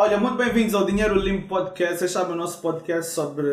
[0.00, 1.98] Olha, muito bem-vindos ao Dinheiro Limpo Podcast.
[1.98, 3.48] Vocês sabem o nosso podcast sobre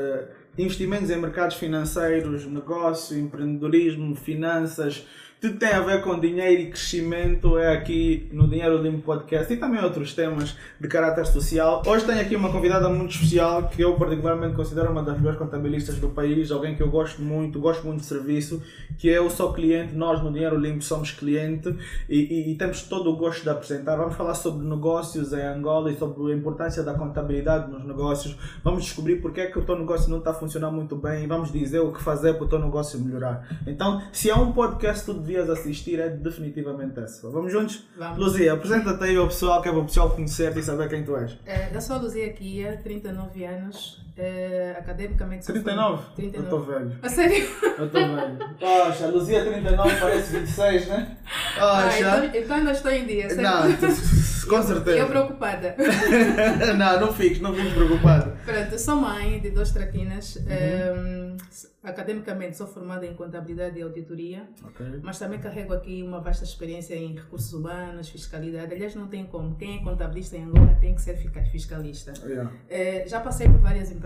[0.55, 5.07] investimentos em mercados financeiros, negócio, empreendedorismo, finanças
[5.45, 9.57] tudo tem a ver com dinheiro e crescimento é aqui no Dinheiro Limpo Podcast e
[9.57, 11.83] também outros temas de caráter social.
[11.85, 15.99] Hoje tenho aqui uma convidada muito especial que eu particularmente considero uma das melhores contabilistas
[15.99, 18.59] do país, alguém que eu gosto muito, gosto muito de serviço,
[18.97, 21.75] que eu sou cliente, nós no Dinheiro Limpo somos cliente
[22.09, 23.97] e, e, e temos todo o gosto de apresentar.
[23.97, 28.35] Vamos falar sobre negócios em Angola e sobre a importância da contabilidade nos negócios.
[28.63, 31.27] Vamos descobrir porque é que o teu negócio não está a funcionar muito bem e
[31.27, 33.47] vamos dizer o que fazer para o teu negócio melhorar.
[33.67, 37.29] Então, se há um podcast, tu devias assistir é definitivamente essa.
[37.29, 37.85] Vamos juntos?
[37.97, 38.17] Vamos.
[38.17, 41.15] Luzia, apresenta-te aí ao pessoal, que é para o pessoal conhecer-te e saber quem tu
[41.17, 41.37] és.
[41.45, 45.45] É, eu sou a Luzia Kia, 39 anos, é, academicamente...
[45.45, 46.03] sou 39?
[46.03, 46.37] formada- 39.
[46.37, 46.99] Eu estou velho.
[47.01, 47.47] A sério?
[47.77, 48.37] Eu estou velho.
[48.59, 51.17] Poxa, Luzia 39 parece 26, né?
[51.59, 51.99] Ah, Poxa.
[52.29, 53.41] então, então ainda estou em dia, certo?
[53.41, 53.85] Não, tu-
[54.49, 55.05] com Eu certeza.
[55.07, 55.75] preocupada.
[56.77, 58.31] não, não fiques, não fiques preocupado.
[58.45, 60.35] Pronto, eu sou mãe de duas traquinas.
[60.37, 60.43] Uhum.
[60.49, 61.35] é,
[61.83, 65.01] academicamente sou formada em contabilidade e auditoria, Ok.
[65.03, 68.73] mas também carrego aqui uma vasta experiência em recursos humanos, fiscalidade.
[68.73, 69.55] Aliás, não tem como.
[69.55, 71.15] Quem é contabilista em Angola tem que ser
[71.51, 72.13] fiscalista.
[72.25, 72.51] Yeah.
[72.69, 74.04] É, já passei por várias empresas,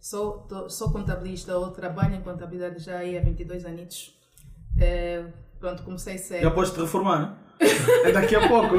[0.00, 4.14] sou, tô- sou contabilista ou trabalho em contabilidade já há 22 anos.
[4.78, 5.24] É,
[5.58, 6.42] pronto, comecei cedo.
[6.42, 7.36] Já podes te reformar, né?
[8.04, 8.76] É daqui a pouco.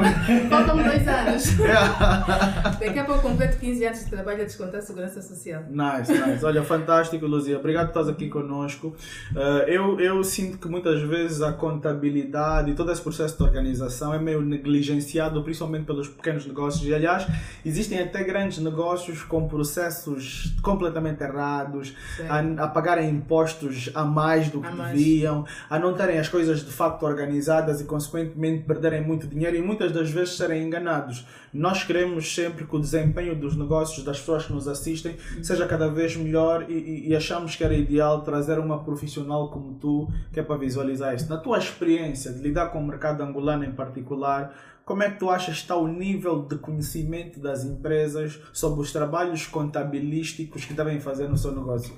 [0.50, 1.58] Faltam dois anos.
[1.58, 2.76] Yeah.
[2.80, 5.62] Daqui a pouco completo 15 anos de trabalho a descontar a segurança social.
[5.70, 6.44] Nice, nice.
[6.44, 7.58] Olha, fantástico, Luzia.
[7.58, 8.88] Obrigado por estás aqui conosco.
[9.32, 14.12] Uh, eu, eu sinto que muitas vezes a contabilidade e todo esse processo de organização
[14.12, 16.84] é meio negligenciado, principalmente pelos pequenos negócios.
[16.86, 17.26] E, aliás,
[17.64, 21.94] existem até grandes negócios com processos completamente errados,
[22.28, 24.98] a, a pagarem impostos a mais do que A mais.
[24.98, 29.62] deviam, a não terem as coisas de facto organizadas e, consequentemente, perderem muito dinheiro e
[29.62, 31.26] muitas das vezes serem enganados.
[31.52, 35.88] Nós queremos sempre que o desempenho dos negócios das pessoas que nos assistem seja cada
[35.88, 40.40] vez melhor e, e- e achamos que era ideal trazer uma profissional como tu, que
[40.40, 41.28] é para visualizar isso.
[41.28, 45.30] Na tua experiência de lidar com o mercado angolano em particular, como é que tu
[45.30, 50.98] achas que está o nível de conhecimento das empresas sobre os trabalhos contabilísticos que devem
[51.00, 51.94] fazer no seu negócio?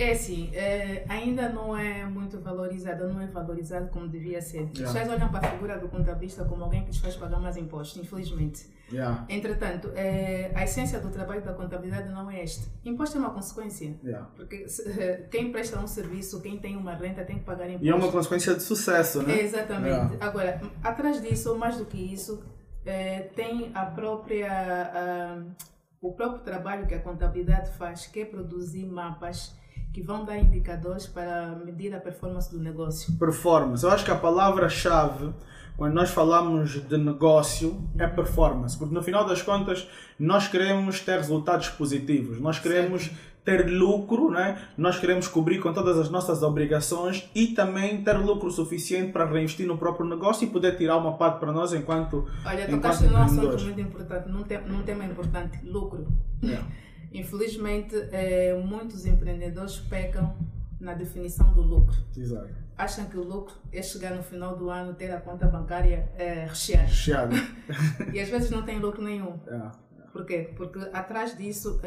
[0.00, 4.60] É assim, é, ainda não é muito valorizado, não é valorizado como devia ser.
[4.72, 4.92] As Yeah.
[5.00, 8.00] pessoas olham para a figura do contabilista como alguém que lhes faz pagar mais impostos,
[8.00, 8.66] infelizmente.
[8.92, 9.26] Yeah.
[9.28, 12.68] Entretanto, é, a essência do trabalho da contabilidade não é este.
[12.84, 13.96] Imposto é uma consequência.
[14.04, 14.28] Yeah.
[14.36, 17.84] Porque se- eh, quem presta um serviço, quem tem uma renta, tem que pagar imposto.
[17.84, 19.34] E é uma consequência de sucesso, né?
[19.40, 20.16] É, exatamente.
[20.20, 22.42] Agora, atrás disso, mais do que isso,
[22.86, 24.48] eh, tem a própria,
[24.94, 25.42] ah,
[26.00, 29.57] o próprio trabalho que a contabilidade faz, que é produzir mapas
[29.98, 33.12] que vão dar indicadores para medir a performance do negócio.
[33.18, 33.82] Performance.
[33.82, 35.32] Eu acho que a palavra-chave
[35.76, 39.86] quando nós falamos de negócio é performance, porque no final das contas
[40.18, 43.12] nós queremos ter resultados positivos, nós queremos
[43.44, 44.60] ter lucro, né?
[44.76, 49.68] nós queremos cobrir com todas as nossas obrigações e também ter lucro suficiente para reinvestir
[49.68, 52.26] no próprio negócio e poder tirar uma parte para nós enquanto.
[52.44, 56.08] Olha, tocaste num assunto muito importante, num, te num tema importante, lucro.
[56.42, 56.66] Yeah.
[57.12, 60.36] Infelizmente, eh, muitos empreendedores pecam
[60.80, 61.96] na definição do lucro.
[62.16, 62.48] Exato.
[62.76, 66.46] Acham que o lucro é chegar no final do ano, ter a conta bancária eh,
[66.48, 66.86] recheada.
[66.86, 67.36] Recheado.
[68.14, 69.38] E às vezes não tem lucro nenhum.
[69.46, 69.72] Yeah.
[70.12, 70.50] Por quê?
[70.56, 71.80] Porque atrás disso,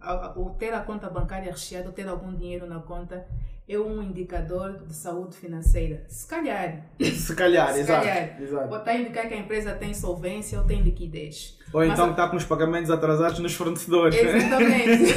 [0.00, 3.26] a- o ter a conta bancária recheada, ter algum dinheiro na conta,
[3.68, 6.04] é um indicador de saúde financeira.
[6.08, 8.06] Se calhar, Se calhar, Se exato.
[8.06, 8.42] calhar.
[8.42, 8.68] exato.
[8.68, 11.58] pode estar a indicar que a empresa tem solvência ou tem liquidez.
[11.72, 14.16] Ou Mas então a- está com os pagamentos atrasados nos fornecedores.
[14.22, 14.36] né?
[14.38, 15.14] Exatamente.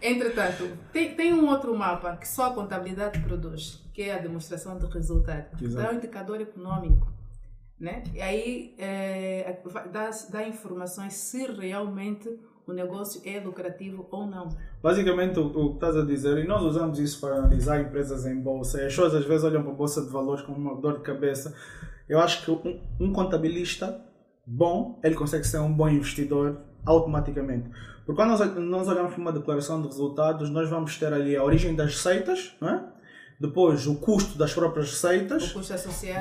[0.00, 4.78] Entretanto, tem, tem um outro mapa que só a contabilidade produz, que é a demonstração
[4.78, 5.46] de resultado.
[5.62, 5.86] Exato.
[5.86, 7.12] Dá um indicador econômico.
[7.78, 8.04] Né?
[8.14, 9.58] E aí é,
[9.90, 12.30] dá, dá informações se realmente
[12.66, 14.48] o negócio é lucrativo ou não.
[14.82, 18.40] Basicamente, o, o que estás a dizer, e nós usamos isso para analisar empresas em
[18.40, 20.98] bolsa, e as pessoas às vezes olham para a bolsa de valores como uma dor
[20.98, 21.54] de cabeça.
[22.08, 24.00] Eu acho que um, um contabilista
[24.46, 27.70] bom, ele consegue ser um bom investidor automaticamente.
[28.04, 31.42] Porque quando nós, nós olhamos para uma declaração de resultados, nós vamos ter ali a
[31.42, 32.93] origem das receitas, não é?
[33.38, 35.54] Depois o custo das próprias receitas,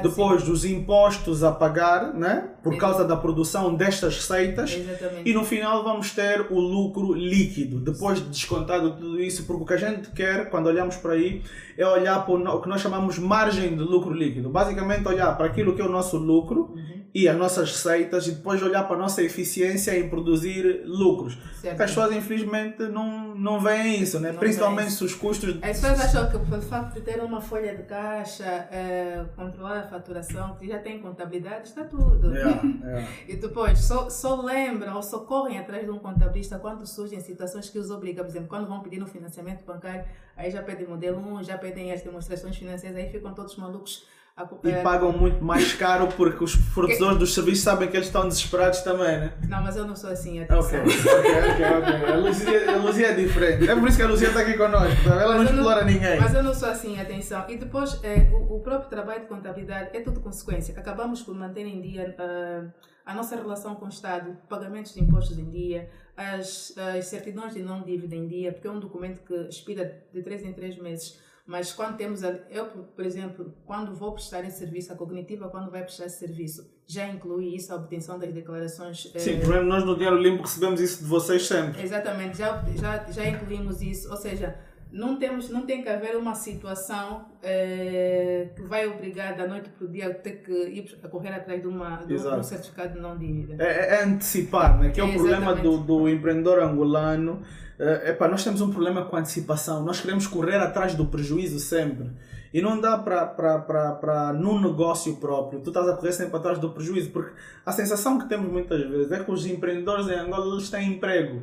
[0.02, 2.50] depois dos impostos a pagar, né?
[2.64, 2.80] por Sim.
[2.80, 5.30] causa da produção destas sim, receitas, Exatamente.
[5.30, 9.66] e no final vamos ter o lucro líquido, depois de descontado tudo isso, porque o
[9.66, 11.42] que a gente quer quando olhamos para aí
[11.78, 14.50] é olhar para o que nós chamamos margem de lucro líquido.
[14.50, 17.03] Basicamente olhar para aquilo que é o nosso lucro Uhum.
[17.14, 21.36] E as nossas receitas e depois olhar para a nossa eficiência em produzir lucros.
[21.36, 21.76] Certo.
[21.76, 24.32] Porque as pessoas, infelizmente, não, não veem isso, né?
[24.32, 25.58] Não principalmente se os custos.
[25.62, 29.88] As pessoas acham que pelo facto de ter uma folha de caixa, eh, controlar a
[29.88, 32.34] faturação, que já tem contabilidade, está tudo.
[32.34, 33.08] Yeah, yeah.
[33.28, 37.70] E depois só, só lembram ou só correm atrás de um contabilista quando surgem situações
[37.70, 38.26] que os obrigam.
[38.26, 40.04] Por exemplo, quando vão pedir um financiamento bancário,
[40.36, 44.08] aí já pedem modelo 1, já pedem as demonstrações financeiras, aí ficam todos malucos.
[44.64, 48.28] E eh, pagam muito mais caro porque os fornecedores dos serviços sabem que eles estão
[48.28, 49.34] desesperados também, né?
[49.48, 50.82] Não, mas eu não sou assim, atenção.
[50.82, 52.06] ok, ok, ok.
[52.12, 53.70] A Luzia, a Luzia é diferente.
[53.70, 55.04] É por isso que a Luzia está aqui connosco.
[55.04, 55.22] tá?
[55.22, 56.20] Ela não Mas explora ninguém.
[56.20, 57.48] Mas eu não sou assim, atenção.
[57.48, 60.74] E depois, eh, o, o próprio trabalho de contabilidade é tudo consequência.
[60.80, 62.66] Acabamos por manter em dia ah,
[63.06, 67.62] a nossa relação com o Estado, pagamentos de impostos em dia, as, as certidões de
[67.62, 71.22] não dívida em dia, porque é um documento que expira de 3 em 3 meses.
[71.46, 75.70] Mas quando temos, a- eu, por exemplo, quando vou prestar esse serviço, a cognitiva, quando
[75.70, 79.12] vai prestar esse serviço, já inclui isso, a obtenção das declarações.
[79.14, 81.82] eh, Sim, por exemplo, nós no Dinheiro Limpo recebemos isso de vocês sempre.
[81.82, 84.58] Exatamente, já, já, já incluímos isso, ou seja,
[84.94, 89.86] não, temos, não tem que haver uma situação eh, que vai obrigar da noite para
[89.86, 93.00] o dia a ter que ir a correr atrás de, uma, de um- certificado de
[93.00, 93.56] não dívida.
[93.62, 94.92] É, é antecipar, né?
[94.92, 97.42] que é o problema do, do empreendedor angolano.
[97.80, 99.84] É, epá, nós temos um problema com a antecipação.
[99.84, 102.12] Nós queremos correr atrás do prejuízo sempre.
[102.54, 105.60] E não dá para num negócio próprio.
[105.60, 107.10] Tu estás a correr sempre atrás do prejuízo.
[107.10, 107.34] Porque
[107.66, 111.42] a sensação que temos muitas vezes é que os empreendedores em Angola eles têm emprego.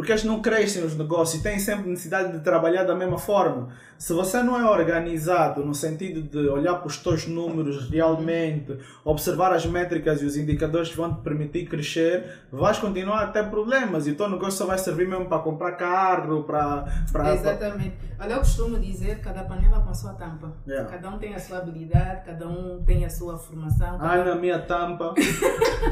[0.00, 3.68] Porque eles não crescem os negócios e têm sempre necessidade de trabalhar da mesma forma.
[3.98, 9.52] Se você não é organizado no sentido de olhar para os teus números realmente, observar
[9.52, 14.06] as métricas e os indicadores que vão te permitir crescer, vais continuar a ter problemas
[14.06, 16.86] e o teu negócio só vai servir mesmo para comprar carro, para.
[17.12, 17.92] para Exatamente.
[18.18, 20.50] Olha, eu costumo dizer cada panela com a sua tampa.
[20.66, 20.90] Yeah.
[20.90, 23.98] Cada um tem a sua habilidade, cada um tem a sua formação.
[23.98, 25.14] cada Ai, na minha tampa,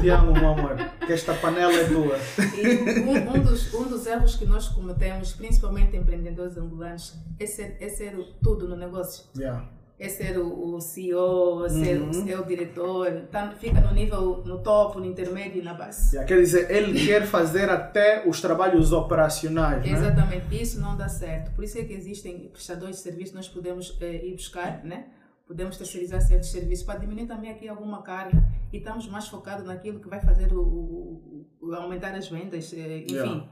[0.01, 2.17] te amo, meu amor, que esta panela é tua.
[2.55, 7.77] E um, um dos, um dos erros que nós cometemos, principalmente empreendedores angolanos, é ser,
[7.79, 9.25] é ser tudo no negócio.
[9.37, 9.69] Yeah.
[10.01, 12.13] É ser o, o CEO, é ser, Uhum.
[12.13, 16.15] ser o diretor, tá, fica no nível, no topo, no intermédio e na base.
[16.15, 19.85] Yeah, Quer dizer, ele quer fazer até os trabalhos operacionais.
[19.85, 19.91] Né?
[19.91, 21.51] Exatamente, isso não dá certo.
[21.53, 25.07] Por isso é que existem prestadores de serviço, nós podemos eh, ir buscar, né?
[25.45, 28.41] Podemos terceirizar certos serviços para diminuir também aqui alguma carga
[28.71, 32.99] e estamos mais focados naquilo que vai fazer o, o- o- aumentar as vendas, eh,
[33.03, 33.15] enfim.
[33.15, 33.45] Yeah.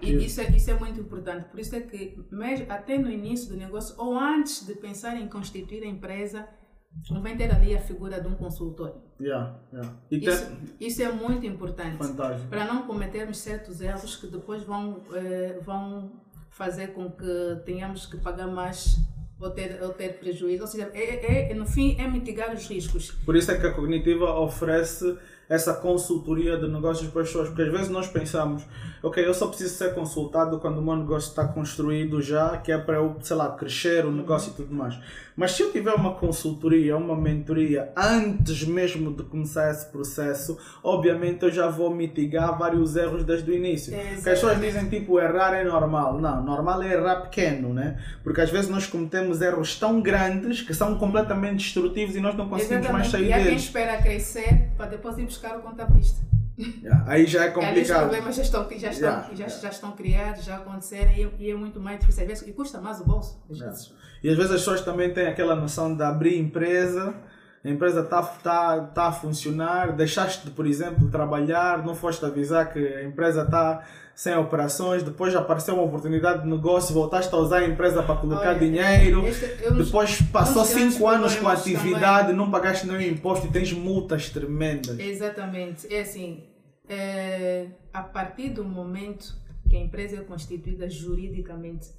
[0.00, 1.46] E isso, é, isso é muito importante.
[1.46, 5.28] Por isso é que, mesmo, até no início do negócio, ou antes de pensar em
[5.28, 6.48] constituir a empresa,
[7.08, 8.94] convém ter ali a figura de um consultor.
[9.20, 9.96] Yeah, yeah.
[10.10, 12.48] Isso, isso é muito importante Fantástico.
[12.48, 16.12] para não cometermos certos erros que depois vão, eh, vão
[16.50, 18.98] fazer com que tenhamos que pagar mais
[19.38, 20.62] ou ter, ou ter prejuízo.
[20.62, 23.10] Ou seja, é, é- no fim, é mitigar os riscos.
[23.10, 25.18] Por isso é que a Cognitiva oferece
[25.48, 28.62] essa consultoria de negócios para as pessoas, porque às vezes nós pensamos,
[29.02, 32.78] ok, eu só preciso ser consultado quando o meu negócio está construído já, que é
[32.78, 34.98] para eu, sei lá, crescer o negócio e tudo mais.
[35.36, 41.42] Mas se eu tiver uma consultoria, uma mentoria, antes mesmo de começar esse processo, obviamente
[41.44, 43.92] eu já vou mitigar vários erros desde o início.
[43.92, 46.18] Porque as pessoas dizem tipo, errar é normal.
[46.18, 48.02] Não, normal é errar pequeno, né?
[48.24, 52.48] Porque às vezes nós cometemos erros tão grandes que são completamente destrutivos e nós não
[52.48, 53.62] conseguimos mais sair E deles.
[53.64, 56.24] espera crescer para depois ir buscar o contabilista.
[56.58, 58.00] Yeah, Aí já é ali os complicado.
[58.00, 61.54] problemas já estão, já estão, Yeah, já, já estão criados, já aconteceram e, e é
[61.54, 62.48] muito mais difícil.
[62.48, 63.38] E custa mais o bolso.
[63.50, 63.94] Às vezes.
[64.22, 67.14] E às vezes as pessoas também têm aquela noção de abrir empresa,
[67.62, 72.72] a empresa está tá, tá a funcionar, deixaste de, por exemplo, trabalhar, não foste avisar
[72.72, 73.84] que a empresa está
[74.16, 78.48] sem operações, depois apareceu uma oportunidade de negócio, voltaste a usar a empresa para colocar
[78.48, 82.86] Olha, dinheiro, este- depois passou um dos grandes 5 anos com a atividade, não pagaste
[82.86, 84.98] nenhum imposto e tens multas tremendas.
[84.98, 85.94] Exatamente.
[85.94, 86.44] É assim,
[86.88, 89.36] é, a partir do momento
[89.68, 91.90] que a empresa é constituída juridicamente,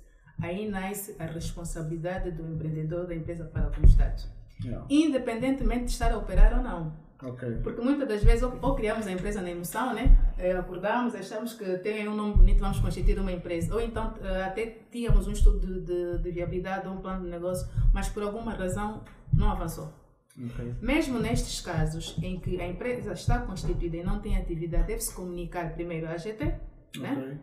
[0.42, 4.24] aí nasce a responsabilidade do empreendedor da empresa para com o Estado.
[4.64, 4.84] Yeah.
[4.90, 6.94] Independentemente de estar a operar ou não.
[7.24, 7.62] Ok.
[7.64, 10.18] Porque muitas das vezes, ou, ou criamos a empresa na emoção, né?
[10.38, 13.74] É, acordamos, achamos que tem um nome bonito, vamos constituir uma empresa.
[13.74, 17.68] Ou então eh, até tínhamos um estudo de, de, de viabilidade, um plano de negócio,
[17.92, 19.92] mas por alguma razão não avançou.
[20.38, 20.76] ok.
[20.80, 25.74] Mesmo nestes casos em que a empresa está constituída e não tem atividade, deve-se comunicar
[25.74, 26.54] primeiro à AGT,
[27.00, 27.40] né?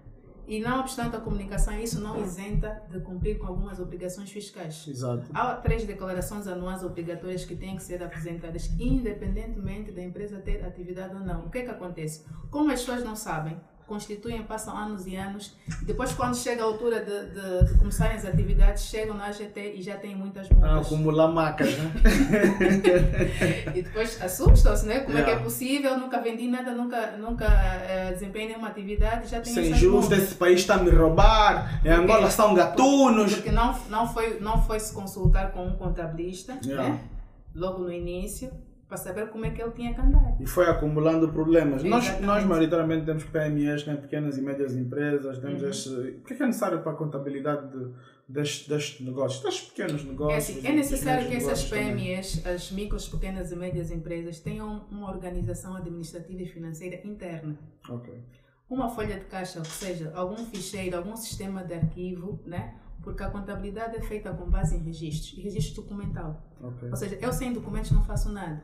[0.46, 4.86] E não obstante a comunicação, isso não isenta de cumprir com algumas obrigações fiscais.
[4.86, 5.24] Exato.
[5.32, 11.14] Há três declarações anuais obrigatórias que têm que ser apresentadas, independentemente da empresa ter atividade
[11.14, 11.46] ou não.
[11.46, 12.24] O que é que acontece?
[12.50, 15.56] Como as pessoas não sabem, constituem, passam anos e anos.
[15.82, 19.82] Depois, quando chega a altura de, de, de começarem as atividades, chegam na AGT e
[19.82, 20.86] já têm muitas Ah, multas.
[20.86, 21.92] acumular macas, né?
[23.74, 25.00] E depois assustam-se, né?
[25.00, 25.44] Como é que é Yeah.
[25.44, 25.98] possível?
[25.98, 30.60] Nunca vendi nada, nunca, nunca eh, desempenhei nenhuma atividade, já tenho Sem justo, esse país
[30.60, 31.80] está a me roubar.
[31.84, 33.34] Em Angola são gatunos.
[33.34, 36.88] Porque não, não, foi, não foi se consultar com um contabilista, Yeah.
[36.90, 37.00] né?
[37.54, 38.50] Logo no início,
[38.94, 40.36] para saber como é que ele tinha que andar.
[40.40, 41.82] E foi acumulando problemas.
[41.82, 42.26] Nós, Exatamente.
[42.26, 45.38] nós, maioritariamente, temos PMEs, né, pequenas e médias empresas.
[45.38, 45.68] Temos Uhum.
[45.68, 47.92] este, o que é, que é necessário para a contabilidade de,
[48.28, 49.42] destes, destes negócios?
[49.42, 50.44] Destes pequenos É, negócios.
[50.44, 51.96] assim, dos é necessário que essas negócios também.
[51.96, 57.58] PMEs, as micros, pequenas e médias empresas, tenham uma organização administrativa e financeira interna.
[58.70, 62.74] Uma folha de caixa, ou seja, algum ficheiro, algum sistema de arquivo, né?
[63.02, 66.42] Porque a contabilidade é feita com base em registros, registro documental.
[66.62, 66.88] ok.
[66.90, 68.62] Ou seja, eu sem documentos não faço nada.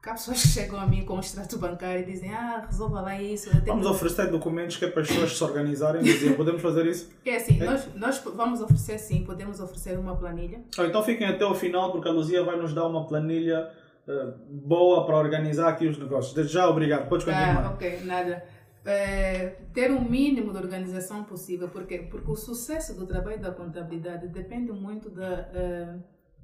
[0.00, 3.02] Porque há pessoas que chegam a mim com o extrato bancário e dizem, ah, resolva
[3.02, 3.50] lá isso.
[3.66, 7.10] Vamos oferecer documentos que é para as pessoas se organizarem e dizer, podemos fazer isso?
[7.22, 10.62] É assim, nós, nós vamos oferecer sim, podemos oferecer uma planilha.
[10.78, 13.70] Ah, então fiquem até o final porque a Luzia vai nos dar uma planilha
[14.08, 16.32] eh, boa para organizar aqui os negócios.
[16.32, 17.06] Desde já, obrigado.
[17.06, 17.72] Podes Ah, continuar.
[17.74, 18.42] ok, nada.
[18.86, 24.26] É, ter o mínimo de organização possível, porque, porque o sucesso do trabalho da contabilidade
[24.28, 25.94] depende muito da, eh,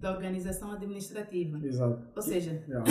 [0.00, 1.58] da organização administrativa.
[1.64, 1.98] Exato.
[2.14, 2.84] Ou seja, Yeah.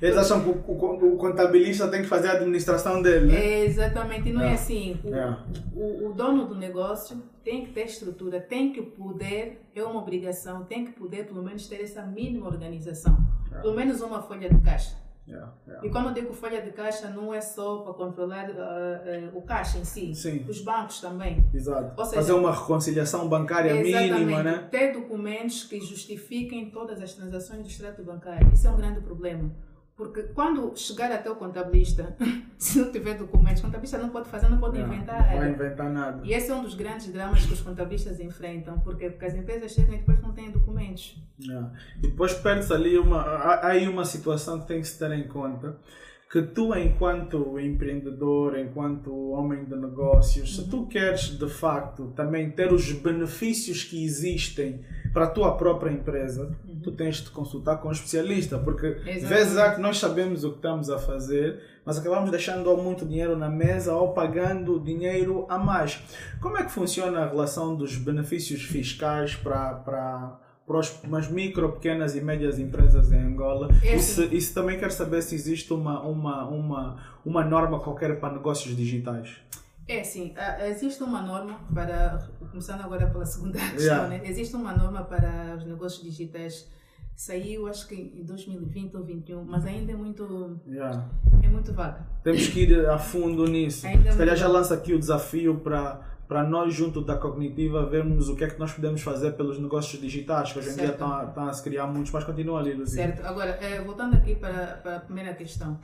[0.00, 3.34] Eles acham que o, o- o contabilista tem que fazer a administração dele, né?
[3.44, 4.62] é exatamente, não é Yeah.
[4.62, 5.00] assim.
[5.74, 10.64] O, o, dono do negócio tem que ter estrutura, tem que poder, é uma obrigação,
[10.64, 13.18] tem que poder pelo menos ter essa mínima organização.
[13.60, 14.94] Pelo menos uma folha de caixa.
[15.28, 15.86] Yeah, yeah.
[15.86, 19.42] E quando eu digo folha de caixa, não é só para controlar ah, ah, o
[19.42, 20.46] caixa em si, Sim.
[20.48, 21.44] os bancos também.
[21.52, 21.94] Exato.
[22.04, 24.68] Seja, Fazer uma reconciliação bancária mínima, né?
[24.70, 28.50] Ter documentos que justifiquem todas as transações do extrato bancário.
[28.54, 29.54] Isso é um grande problema.
[29.98, 32.16] Porque quando chegar até o contabilista,
[32.56, 35.32] se não tiver documentos, o contabilista não pode fazer, não pode Yeah, inventar.
[35.32, 36.20] Não vai inventar nada.
[36.24, 39.72] E esse é um dos grandes dramas que os contabilistas enfrentam, porque, porque as empresas
[39.72, 41.20] chegam e depois não têm documentos.
[41.42, 41.72] Yeah.
[41.96, 43.22] E depois perde-se ali uma.
[43.22, 45.76] Há aí uma situação que tem que se ter em conta.
[46.30, 52.72] Que tu, enquanto empreendedor, enquanto homem de negócios, se tu queres de facto também ter
[52.72, 56.54] os benefícios que existem para a tua própria empresa,
[56.90, 59.24] tu tens de consultar com um especialista, porque Exatamente.
[59.26, 63.36] vezes há que nós sabemos o que estamos a fazer, mas acabamos deixando muito dinheiro
[63.36, 66.02] na mesa ou pagando dinheiro a mais.
[66.40, 72.14] Como é que funciona a relação dos benefícios fiscais para, para, para as micro, pequenas
[72.14, 73.68] e médias empresas em Angola?
[73.82, 74.36] É Isso, assim.
[74.36, 79.36] isso também quer saber se existe uma, uma, uma, uma norma qualquer para negócios digitais.
[79.88, 80.02] É
[80.36, 84.08] ah, existe uma norma para, começando agora pela segunda questão, Yeah.
[84.08, 84.20] né?
[84.24, 86.68] existe uma norma para os negócios digitais,
[87.22, 91.04] saiu acho que em 2020 ou 2021, mas ainda é muito, Yeah.
[91.42, 92.06] é muito vaga.
[92.22, 93.84] Temos que ir a fundo nisso.
[93.88, 98.28] Ainda Se calhar já lança aqui o desafio para, para nós, junto da Cognitiva, vermos
[98.28, 100.92] o que é que nós podemos fazer pelos negócios digitais, que hoje em dia Certo.
[100.94, 103.02] estão, a- estão a se criar muitos, mas continua ali, Luzia.
[103.06, 105.76] Certo, agora, eh, voltando aqui para, para a primeira questão.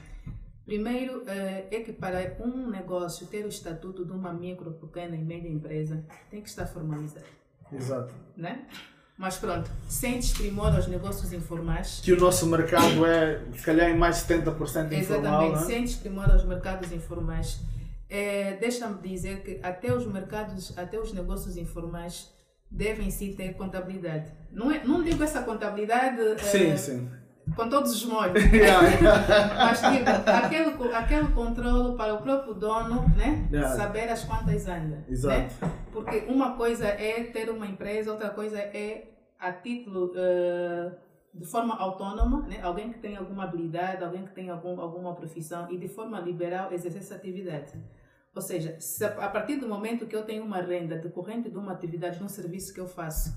[0.64, 5.24] Primeiro, eh, é que para um negócio ter o estatuto de uma micro, pequena e
[5.24, 7.26] média empresa, tem que estar formalizado,
[7.72, 8.14] Exato.
[8.36, 8.66] né?
[9.16, 13.96] Mas pronto, sem desprimor aos negócios informais, Que o nosso mercado é, se calhar, em
[13.96, 15.66] mais de 70% informal, Exatamente, é?
[15.66, 17.60] sem desprimor aos mercados informais.
[18.08, 22.32] É, Deixa-me dizer que até os mercados, até os negócios informais
[22.70, 24.32] devem sim ter contabilidade.
[24.50, 27.10] Não, é, não digo essa contabilidade é, Sim, sim.
[27.56, 28.82] Com todos os molhos, Yeah.
[29.56, 33.46] mas digo aquele, aquele controle para o próprio dono né?
[33.52, 33.76] Yeah.
[33.76, 35.04] saber as quantas anda.
[35.08, 35.36] Exato.
[35.64, 35.72] Né?
[35.92, 39.08] Porque uma coisa é ter uma empresa, outra coisa é
[39.38, 40.92] a título eh,
[41.34, 42.60] de forma autônoma, né?
[42.62, 46.72] alguém que tem alguma habilidade, alguém que tem algum, alguma profissão e de forma liberal
[46.72, 47.72] exercer essa atividade.
[48.34, 51.56] Ou seja, se a a partir do momento que eu tenho uma renda decorrente de
[51.58, 53.36] uma atividade, de um serviço que eu faço,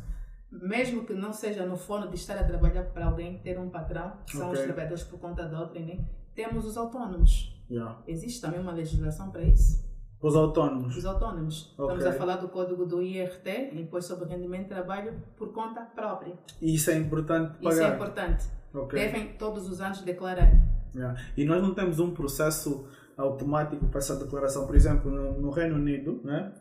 [0.52, 4.14] mesmo que não seja no fono de estar a trabalhar para alguém, ter um patrão,
[4.26, 4.66] que são os Ok.
[4.66, 6.00] trabalhadores por conta da outra, né?
[6.34, 7.54] temos os autônomos.
[7.70, 8.00] Yeah.
[8.08, 9.84] Existe também uma legislação para isso.
[10.22, 10.96] Os autônomos.
[10.96, 11.70] Os autônomos.
[11.72, 12.08] Estamos Ok.
[12.08, 16.34] a falar do código do IRT, Imposto sobre Rendimento de Trabalho, por conta própria.
[16.62, 17.96] E isso é importante Isso é pagar.
[17.96, 18.46] importante.
[18.74, 19.00] Ok.
[19.00, 20.52] Devem todos os anos declarar.
[20.96, 21.20] Yeah.
[21.36, 22.88] E nós não temos um processo
[23.18, 24.66] automático para essa declaração.
[24.68, 26.52] Por exemplo, no, no Reino Unido, né?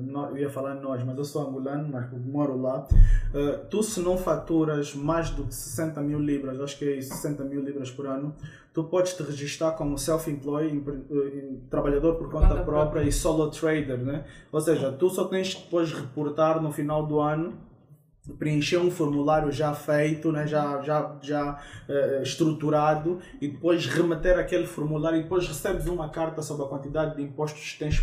[0.00, 2.86] Nó- eu ia falar nós, mas eu sou angolano, mas moro lá.
[3.34, 7.12] Eh, tu, se não faturas mais do que 60 mil libras, acho que é isso,
[7.14, 8.32] 60 mil libras por ano,
[8.72, 13.02] tu podes te registrar como self-employed, eh, trabalhador por conta própria.
[13.02, 14.24] e solo trader, né?
[14.52, 17.54] Ou seja, tu só tens que depois reportar no final do ano
[18.38, 21.58] preencher um formulário já feito, né, já, já, já
[21.88, 27.16] eh, estruturado e depois remeter aquele formulário e depois recebes uma carta sobre a quantidade
[27.16, 28.02] de impostos que tens.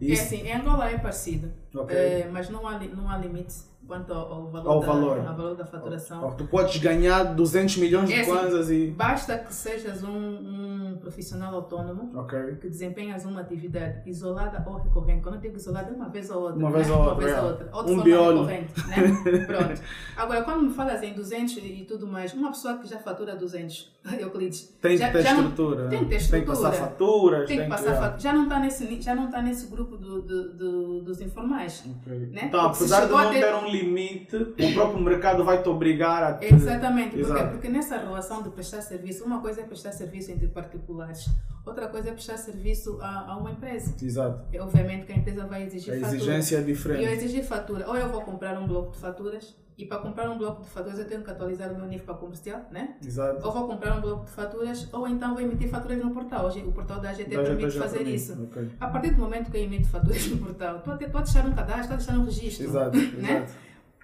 [0.00, 1.96] E É isso- assim, em Angola é parecido, Ok.
[1.96, 3.54] eh, mas não há, não há limite
[3.86, 5.18] quanto ao, valor, Ao da, valor.
[5.26, 6.24] ao valor da faturação.
[6.24, 8.86] Ó, tu podes ganhar 200 milhões de É assim, kwanzas e...
[8.90, 12.56] Basta que sejas um, um profissional autônomo Ok.
[12.60, 15.22] que desempenhas uma atividade isolada ou recorrente.
[15.22, 16.58] Quando eu digo isolada, é uma vez ou outra.
[16.58, 16.76] Uma né?
[16.76, 17.40] vez ou outra, Uma vez é.
[17.40, 17.68] ou outra.
[17.72, 18.44] Ou de Um biolo.
[18.44, 18.88] recorrente.
[18.88, 19.44] Né?
[19.46, 19.80] Pronto.
[20.16, 23.92] Agora, quando me falas em 200 e tudo mais, uma pessoa que já fatura 200,
[24.18, 25.88] Euclides, Tem já, que ter já não- estrutura.
[25.88, 26.90] tem que ter Tem que passar estrutura.
[26.90, 27.48] faturas.
[27.48, 27.96] tem que passar é.
[27.96, 28.18] fatura.
[28.20, 31.84] Já não está nesse, ni- já não tá nesse grupo do, do- do- dos informais.
[32.00, 32.12] Ok.
[32.32, 32.42] Né?
[32.44, 36.34] Então, Porque apesar de não ter um limite, o próprio mercado vai te obrigar a
[36.34, 36.52] te...
[36.52, 41.26] Exatamente, porque, porque nessa relação de prestar serviço, uma coisa é prestar serviço entre particulares,
[41.64, 43.94] outra coisa é prestar serviço a, a uma empresa.
[44.02, 44.44] Exato.
[44.52, 46.16] É, obviamente que a empresa vai exigir A fatura.
[46.16, 47.04] exigência é E eu diferente.
[47.14, 50.62] exigir fatura, ou eu vou comprar um bloco de faturas, e para comprar um bloco
[50.62, 52.94] de faturas eu tenho que atualizar o meu nível para comercial, né?
[53.04, 53.44] Exato.
[53.44, 56.46] Ou vou comprar um bloco de faturas, ou então vou emitir faturas no portal.
[56.46, 58.16] Hoje o portal da AGT Da permite fazer permite.
[58.16, 58.42] isso.
[58.44, 58.70] Ok.
[58.80, 61.52] A partir do momento que eu emito faturas no portal, estou a, a deixar um
[61.52, 62.64] cadastro, estou a deixar um registro.
[62.66, 62.96] Exato.
[62.96, 63.36] Né?
[63.38, 63.52] Exato.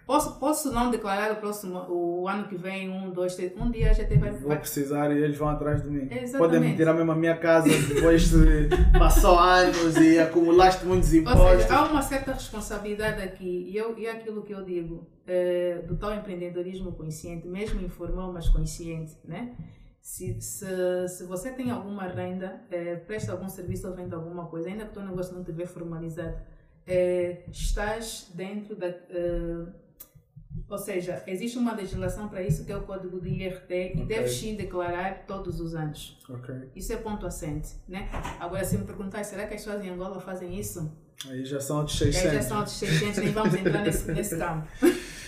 [0.09, 3.89] Posso, posso não declarar o próximo, o ano que vem, um, dois, três, um dia
[3.89, 6.09] a AGT vai, Vou vai precisar e eles vão atrás de mim.
[6.11, 6.39] Exatamente.
[6.39, 11.19] Podem me tirar mesmo a minha casa depois de passou anos e acumulaste muitos Ou
[11.19, 11.63] impostos.
[11.63, 15.85] seja, há uma certa responsabilidade aqui, e, eu, e é aquilo que eu digo, eh,
[15.87, 19.57] do tal empreendedorismo consciente, mesmo informal, mas consciente, né?
[20.01, 24.71] Se, se, se você tem alguma renda, eh, presta algum serviço ou vende alguma coisa,
[24.71, 26.35] ainda que o teu negócio não estiver formalizado,
[26.87, 28.89] eh, estás dentro da.
[30.69, 34.05] Ou seja, existe uma legislação para isso que é o código de IRT e Ok.
[34.07, 36.19] deves sim declarar todos os anos.
[36.29, 36.55] Ok.
[36.75, 38.09] Isso é ponto assente, né?
[38.41, 40.91] Agora, se me perguntar, será que as pessoas em Angola fazem isso?
[41.29, 42.33] Aí já são outros Aí 600.
[42.37, 44.69] já são outros 600, nem vamos entrar nesse, nesse campo.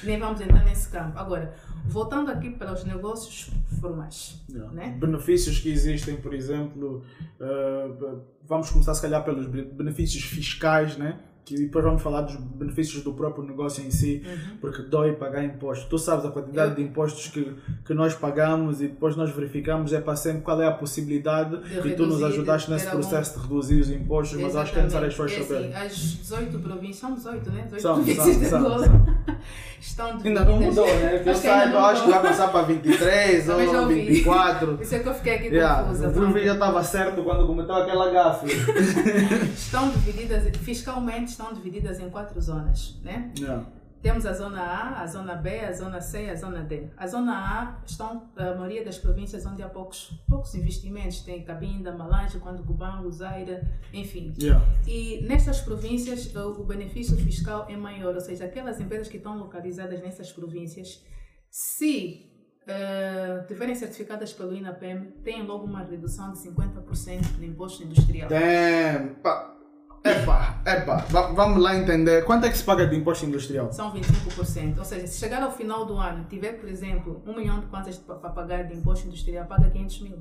[0.04, 1.18] Nem vamos entrar nesse campo.
[1.18, 1.52] Agora,
[1.84, 4.40] voltando aqui para os negócios formais.
[4.48, 4.72] Yeah.
[4.72, 4.96] Né?
[4.98, 7.02] Benefícios que existem, por exemplo,
[7.40, 11.18] uh, vamos começar se calhar pelos be- benefícios fiscais, né?
[11.50, 14.56] Que depois vamos falar dos benefícios do próprio negócio em si, Uhum.
[14.60, 15.88] porque dói pagar impostos.
[15.88, 19.92] Tu sabes a quantidade Eu- de impostos que, que nós pagamos e depois nós verificamos
[19.92, 23.02] é para sempre qual é a possibilidade De e tu nos ajudaste nesse ter algum-
[23.02, 25.74] processo de reduzir os impostos, mas acho que é necessário as pessoas É saberem.
[25.74, 27.62] assim, as 18 províncias, são 18, né?
[27.64, 29.06] 18 São, províncias são, de são, são.
[29.80, 31.18] estão Ainda não mudou, né?
[31.18, 33.72] Que eu Acho que ainda saiba, não acho que vai passar para 23 Também já
[33.78, 33.94] ou ouvi.
[34.06, 34.66] 24.
[34.76, 36.08] Por isso é que eu fiquei aqui Yeah, confusa.
[36.08, 38.46] o vídeo já estava certo quando cometeu aquela gafe.
[39.54, 43.32] Estão divididas, fiscalmente estão divididas em quatro zonas, né?
[43.38, 43.66] Yeah.
[44.02, 46.88] Temos a zona A, a zona B, a zona C e a zona D.
[46.96, 51.20] A zona A estão a maioria das províncias onde há poucos, poucos investimentos.
[51.20, 53.60] Tem Cabinda, Malange, Quando Cubango, Zaira,
[53.92, 54.32] enfim.
[54.40, 54.64] Yeah.
[54.86, 60.00] E nestas províncias o benefício fiscal é maior, ou seja, aquelas empresas que estão localizadas
[60.00, 61.04] nessas províncias,
[61.50, 62.30] se
[62.66, 68.30] eh, tiverem certificadas pelo INAPEM, têm logo uma redução de 50% no imposto industrial.
[68.30, 69.59] Damn.
[70.02, 70.96] Epa, epa.
[71.10, 72.24] Va- vamos lá entender.
[72.24, 73.70] Quanto é que se paga de imposto industrial?
[73.72, 74.78] São 25%.
[74.78, 77.98] Ou seja, se chegar ao final do ano, tiver, por exemplo, um milhão de kwanzas
[77.98, 80.18] para pagar de imposto industrial, paga 500 mil.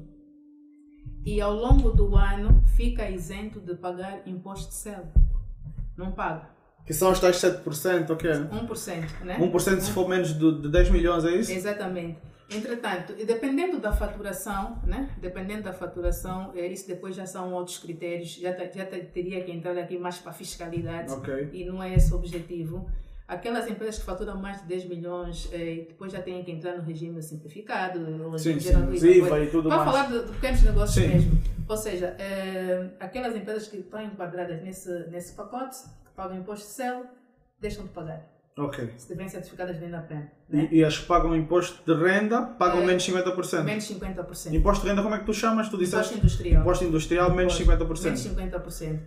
[1.26, 5.08] E ao longo do ano, fica isento de pagar imposto de selo.
[5.98, 6.50] Não paga.
[6.86, 8.32] Que são os tais 7%, ok?
[8.32, 9.38] 1%, né?
[9.39, 11.52] 1% se for menos de, de 10 milhões, é isso?
[11.52, 12.18] Exatamente.
[12.52, 15.10] Entretanto, e dependendo da faturação, né?
[15.18, 19.44] Dependendo da faturação, eh, isso depois já são outros critérios, já, te- já te- teria
[19.44, 21.50] que entrar aqui mais para a fiscalidade Ok.
[21.54, 22.90] e não é esse o objetivo.
[23.28, 26.82] Aquelas empresas que faturam mais de 10 milhões, eh, depois já têm que entrar no
[26.84, 28.00] regime simplificado,
[28.40, 29.08] Sim, gerando sim.
[29.08, 29.92] IVA, e tudo Para mais.
[29.92, 31.08] falar de, de pequenos negócios Sim.
[31.14, 31.42] mesmo.
[31.68, 36.72] Ou seja, eh, aquelas empresas que estão enquadradas nesse, nesse pacote, que pagam imposto de
[36.74, 37.06] selo,
[37.60, 38.28] deixam de pagar,
[38.60, 38.86] Ok.
[38.89, 40.28] se estiverem certificadas bem na PEN.
[40.50, 40.67] Né?
[40.72, 42.86] E, e as que pagam imposto de renda pagam É.
[42.86, 43.63] menos 50%.
[43.63, 44.54] Menos 50%.
[44.54, 45.67] Imposto de renda, como é que tu chamas?
[45.69, 46.17] Tu Imposto disseste?
[46.19, 46.62] industrial.
[46.62, 48.36] Imposto industrial, menos Menos 50%.
[48.36, 49.00] 50%.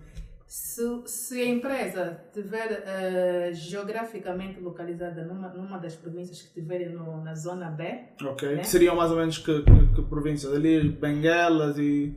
[0.47, 7.23] Se, se a empresa estiver eh, geograficamente localizada numa, numa das províncias que estiverem no-
[7.25, 7.85] na zona B,
[8.23, 8.49] Ok.
[8.57, 8.61] Né?
[8.61, 10.53] Que seriam mais ou menos que, que, que províncias?
[10.53, 12.15] Ali, Benguelas e,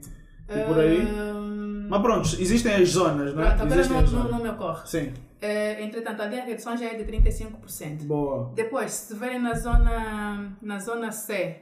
[0.49, 1.07] e por aí?
[1.89, 3.47] Mas pronto, existem as zonas, não é?
[3.47, 4.87] pronto, agora Existem não, as não, me ocorre.
[4.87, 8.03] Sim, Eh, entretanto, ali a redução já é de 35%.
[8.03, 8.51] boa.
[8.55, 11.57] Depois, se estiverem na zona, na zona C,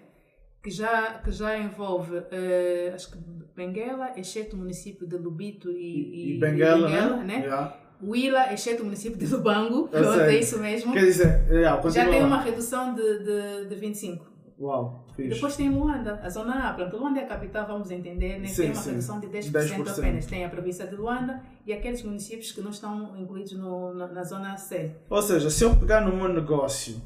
[0.64, 3.18] que já, que já envolve, eh, acho que
[3.54, 7.40] Benguela, exceto o município de Lubito e, E, Benguela, Benguela, né?
[7.40, 7.78] Yeah.
[8.02, 10.94] Huila, exceto o município de Lubango, pronto, é isso mesmo.
[10.94, 14.22] Quer dizer, yeah, Já tem uma redução de, de, de 25%.
[14.60, 15.30] Uau, fixe.
[15.30, 16.74] Depois tem Luanda, a zona A.
[16.74, 18.48] Pronto, Luanda é a capital, vamos entender, né?
[18.48, 18.90] Sim, tem uma sim.
[18.92, 20.00] redução de 10%, 10%.
[20.00, 20.26] apenas.
[20.26, 24.24] Tem a província de Luanda e aqueles municípios que não estão incluídos no, na, na
[24.24, 24.92] zona C.
[25.10, 27.02] Ou seja, se eu pegar no meu negócio,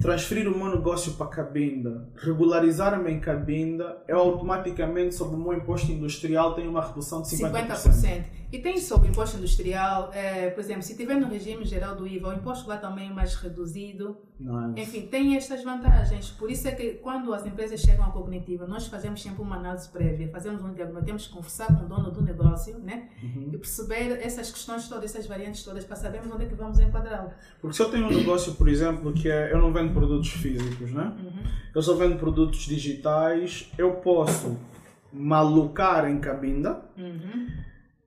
[0.00, 5.90] transferir o meu negócio para Cabinda, regularizar-me em Cabinda, eu automaticamente, sobre o meu imposto
[5.92, 7.68] industrial, tenho uma redução de 50%.
[7.68, 8.24] 50%.
[8.52, 12.06] E tem sobre o imposto industrial, eh, por exemplo, se tiver no regime geral do
[12.06, 14.18] IVA, o imposto lá também é mais reduzido.
[14.38, 14.78] Nice.
[14.78, 16.28] Enfim, tem estas vantagens.
[16.28, 19.88] Por isso é que quando as empresas chegam à cognitiva, nós fazemos sempre uma análise
[19.88, 23.08] prévia, fazemos um diagnóstico, temos que conversar com o dono do negócio, né?
[23.52, 27.30] E perceber essas questões todas, essas variantes todas, para sabermos onde é que vamos enquadrá-lo.
[27.58, 30.92] Porque se eu tenho um negócio, por exemplo, que é, eu não vendo produtos físicos,
[30.92, 31.10] né?
[31.74, 34.58] Eu só vendo produtos digitais, eu posso
[35.10, 36.82] me alocar em Cabinda,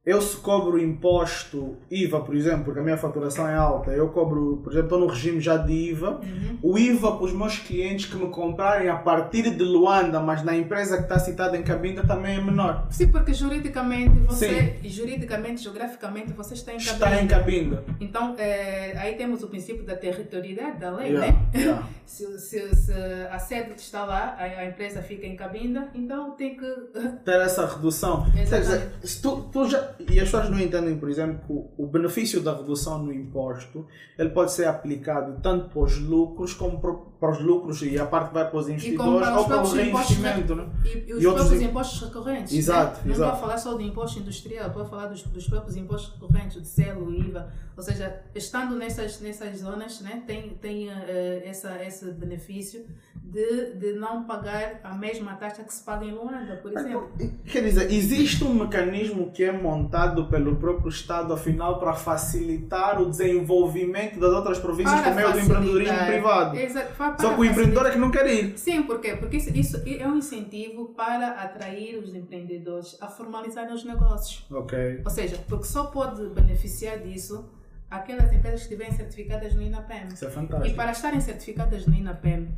[0.05, 4.59] eu se cobro imposto IVA, por exemplo, porque a minha faturação é alta, eu cobro,
[4.63, 6.21] por exemplo, estou no regime já de IVA,
[6.61, 10.55] o IVA para os meus clientes que me comprarem a partir de Luanda, mas na
[10.55, 12.85] empresa que está citada em Cabinda também é menor.
[12.91, 17.77] Sim, porque juridicamente você, juridicamente, geograficamente, você está em Está em Cabinda.
[17.77, 17.83] Cabinda.
[17.99, 21.45] Então, eh, aí temos o princípio da territorialidade da lei, Yeah, né?
[21.55, 21.83] yeah.
[22.05, 22.93] Se, se- se
[23.31, 26.65] a sede está lá, a, a empresa fica em Cabinda, então tem que
[27.25, 28.27] ter essa redução.
[28.39, 29.07] Exatamente.
[29.07, 33.03] se tu, tu já, e as pessoas não entendem, por exemplo, o benefício da redução
[33.03, 33.85] no imposto
[34.17, 36.79] ele pode ser aplicado tanto para os lucros como
[37.19, 39.63] para, os lucros e a parte que vai para os investidores para ou os para
[39.63, 40.55] o reinvestimento.
[40.55, 40.67] Né?
[40.85, 42.53] E, e os E outros próprios im- impostos recorrentes.
[42.53, 43.01] Exato, né?
[43.05, 43.31] Não exato.
[43.31, 46.61] estou a falar só do imposto industrial, estou a falar dos, dos próprios impostos recorrentes,
[46.61, 47.49] de selo, IVA.
[47.77, 52.85] Ou seja, estando nessas, nessas zonas, né, tem, tem eh, essa, esse benefício
[53.21, 57.09] de, de não pagar a mesma taxa que se paga em Luanda, por exemplo.
[57.43, 63.09] Quer dizer, existe um mecanismo que é montado pelo próprio Estado, afinal, para facilitar o
[63.09, 66.57] desenvolvimento das outras províncias por meio do empreendedorismo privado.
[66.57, 68.57] Exa- pa- para Só que o empreendedor é que não quer ir.
[68.57, 69.15] Sim, por quê?
[69.15, 74.45] Porque isso, isso é um incentivo para atrair os empreendedores a formalizarem os negócios.
[74.51, 75.01] Ok.
[75.03, 77.49] Ou seja, porque só pode beneficiar disso
[77.89, 80.07] aquelas empresas que estiverem certificadas no INAPEM.
[80.13, 80.75] Isso é E fantástico.
[80.75, 82.49] para estarem certificadas no INAPEM,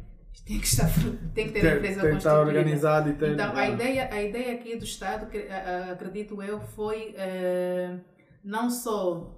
[0.45, 0.87] tem que, estar,
[1.35, 3.33] tem que ter a Tem, empresa tem que estar organizado e ter.
[3.33, 5.55] Então, a ideia, a ideia aqui do Estado, a-
[5.89, 7.97] a- acredito eu, foi eh,
[8.43, 9.35] não só.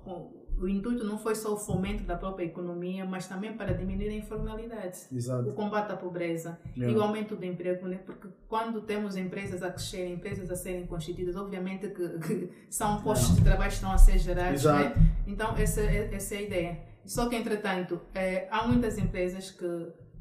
[0.60, 4.10] O, o intuito não foi só o fomento da própria economia, mas também para diminuir
[4.10, 5.50] a informalidade Exato.
[5.50, 6.98] o combate à pobreza e Yeah.
[7.00, 8.00] o aumento do emprego, né?
[8.06, 13.36] porque quando temos empresas a crescerem, empresas a serem constituídas, obviamente que, que são postos
[13.36, 14.94] de trabalho que estão a ser gerados, né?
[15.28, 16.80] então essa, é- essa é a ideia.
[17.06, 19.66] Só que, entretanto, eh, há muitas empresas que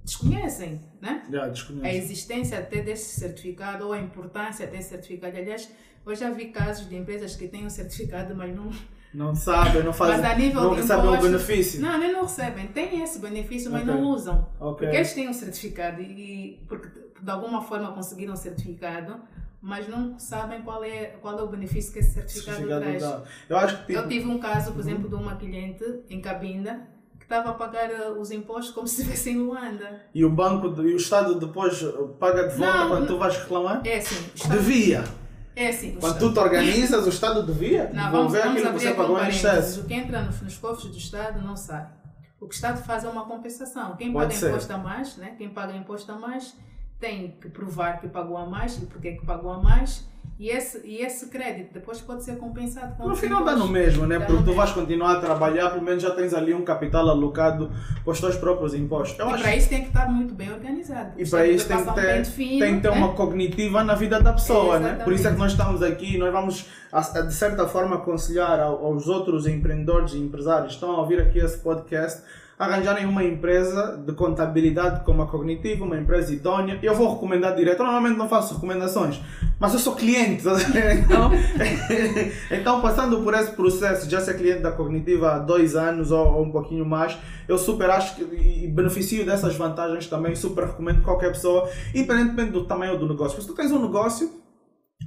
[0.04, 1.26] desconhecem né?
[1.30, 1.86] Já, a desconheço.
[1.96, 5.36] existência até desse certificado ou a importância desse certificado.
[5.36, 5.70] Aliás,
[6.06, 8.70] eu já vi casos de empresas que têm um certificado, mas não,
[9.14, 10.18] Não sabem, não fazem.
[10.20, 11.80] Mas a nível não recebem o benefício.
[11.80, 12.66] não, nem não recebem.
[12.68, 13.94] Têm esse benefício, mas Ok.
[13.94, 14.46] não usam.
[14.60, 14.86] Ok.
[14.86, 16.88] Porque eles têm um certificado e porque
[17.20, 19.16] de alguma forma conseguiram um certificado,
[19.60, 23.02] mas não sabem qual é, qual é o benefício que esse certificado, Certificado traz.
[23.02, 23.22] dá.
[23.48, 26.80] Eu acho que tipo, Eu tive um caso, por exemplo, de uma cliente em Cabinda
[27.18, 30.02] que estava a pagar eh, os impostos como se estivesse em Luanda.
[30.14, 33.36] E o banco e o Estado depois eh, paga de volta Não, quando tu vais
[33.36, 33.82] reclamar?
[33.86, 35.04] É Estado- Devia.
[35.64, 35.92] É assim.
[35.92, 38.94] Quando Estado- tu te organizas, o Estado devia Não, vamos, devolver vamos aquilo que você
[38.94, 39.80] pagou em excesso.
[39.80, 41.86] O que entra nos, nos cofres do Estado não sai.
[42.40, 43.96] O que o Estado faz é uma compensação.
[43.96, 44.50] Quem Pode paga ser.
[44.50, 45.34] imposto a mais, né?
[45.36, 46.54] quem paga imposto a mais,
[47.00, 50.06] tem que provar que pagou a mais e porque é que pagou a mais.
[50.38, 54.06] E esse, e esse crédito depois pode ser compensado com No final dá no mesmo,
[54.06, 54.18] né?
[54.18, 57.70] Dá Porque tu vais continuar a trabalhar, pelo menos já tens ali um capital alocado
[58.04, 59.18] para os teus próprios impostos.
[59.18, 61.12] Eu E acho para isso tem que estar muito bem organizado.
[61.16, 62.96] E para isso tem que, um ter, pente fino, tem que ter né?
[62.98, 64.78] uma cognitiva na vida da pessoa, né?
[64.78, 65.04] Exatamente.
[65.04, 66.66] Por isso é que nós estamos aqui, nós vamos,
[67.26, 71.38] de certa forma, aconselhar ao- aos outros empreendedores e empresários que estão a ouvir aqui
[71.38, 72.22] esse podcast
[72.58, 76.78] arranjarem uma empresa de contabilidade como a Cognitiva, uma empresa idónea.
[76.82, 77.78] Eu vou recomendar direto.
[77.78, 79.20] Eu normalmente não faço recomendações,
[79.60, 80.42] mas eu sou cliente.
[80.42, 80.98] ver?
[80.98, 81.30] Então,
[82.50, 86.42] então, passando por esse processo, já ser cliente da Cognitiva há dois anos ou, ou
[86.42, 87.16] um pouquinho mais,
[87.46, 90.34] eu super acho que e beneficio dessas vantagens também.
[90.34, 93.40] Super recomendo qualquer pessoa, independentemente do tamanho do negócio.
[93.40, 94.47] Se tu tens um negócio,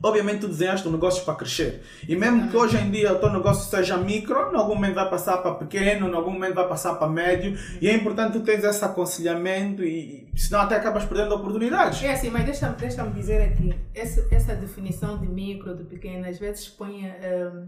[0.03, 1.81] Obviamente tu desenhaste um negócio para crescer.
[2.09, 5.09] E mesmo que hoje em dia o teu negócio seja micro, em algum momento vai
[5.09, 7.57] passar para pequeno, em algum momento vai passar para médio.
[7.79, 12.01] E é importante tu teres esse aconselhamento e senão até acabas perdendo oportunidades.
[12.03, 16.39] É assim, mas deixa-me deixa dizer aqui, essa, essa definição de micro, de pequeno, às
[16.39, 17.05] vezes põe.
[17.05, 17.67] Um,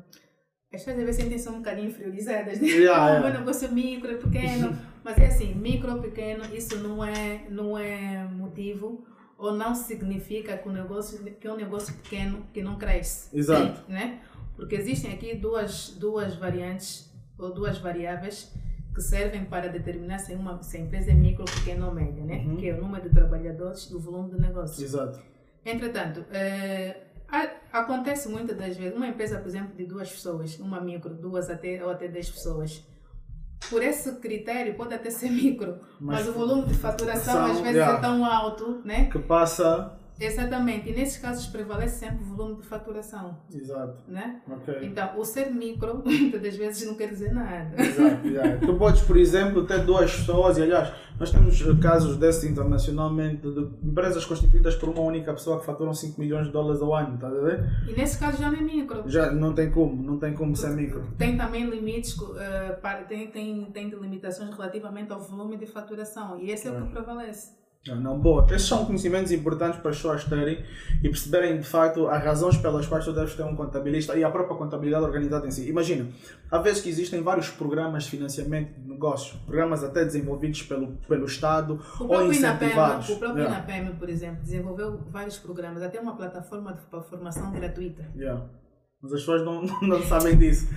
[0.74, 2.68] as pessoas às vezes sentem-se um bocadinho inferiorizadas, né?
[2.68, 3.40] Yeah, Ah, o yeah.
[3.40, 4.76] negócio é micro, é pequeno.
[5.04, 9.06] mas é assim, micro, pequeno, isso não é, não é motivo
[9.44, 13.36] ou não significa que o negócio que é um negócio pequeno que não cresce.
[13.38, 13.82] Exato.
[13.90, 14.22] Né?
[14.56, 18.54] Porque existem aqui duas, duas variantes ou duas variáveis
[18.96, 22.44] que servem para determinar se, uma, se a empresa é micro, pequena ou média, né?
[22.46, 22.58] Uhum.
[22.58, 24.84] que é o número de trabalhadores e o volume de negócio.
[24.84, 25.20] Exato.
[25.66, 26.24] Entretanto,
[27.28, 31.50] a- acontece muitas das vezes, uma empresa, por exemplo, de duas pessoas, uma micro, duas
[31.50, 32.86] até, ou até dez pessoas,
[33.70, 37.60] por esse critério pode até ser micro, mas, Mas o volume de faturação são- às
[37.60, 37.98] vezes yeah.
[37.98, 39.06] é tão alto, né?
[39.12, 39.94] Que passa.
[40.26, 43.98] Exatamente, e nesses casos prevalece sempre o volume de faturação, Exato.
[44.08, 44.42] né?
[44.50, 44.80] Ok.
[44.82, 47.74] Então, o ser micro, muitas das vezes não quer dizer nada.
[47.82, 48.66] Exato, exato.
[48.66, 53.50] Tu podes, por exemplo, ter duas pessoas, e aliás, nós temos eh, casos desses internacionalmente
[53.50, 57.16] de empresas constituídas por uma única pessoa que faturam 5 milhões de dólares ao ano,
[57.16, 57.64] estás a ver?
[57.88, 59.04] E nesse caso já não é micro.
[59.08, 61.04] Já não tem como, não tem como ser micro.
[61.18, 66.50] Tem também limites, eh, para, tem, tem, tem limitações relativamente ao volume de faturação, e
[66.50, 67.63] esse é o que prevalece.
[67.86, 68.46] Não, não, boa.
[68.46, 70.64] Esses são conhecimentos importantes para as pessoas terem
[71.04, 74.30] e perceberem de facto as razões pelas quais tu deves ter um contabilista e a
[74.30, 75.68] própria contabilidade organizada em si.
[75.68, 76.08] Imagina,
[76.50, 81.26] há vezes que existem vários programas de financiamento de negócios, programas até desenvolvidos pelo, pelo
[81.26, 83.10] Estado O ou próprio, incentivados.
[83.10, 87.02] INAPEM, o próprio Yeah, INAPEM, por exemplo, desenvolveu vários programas, até uma plataforma de para
[87.02, 88.06] formação gratuita.
[88.16, 88.42] yeah.
[89.02, 90.70] Mas as pessoas não, não sabem disso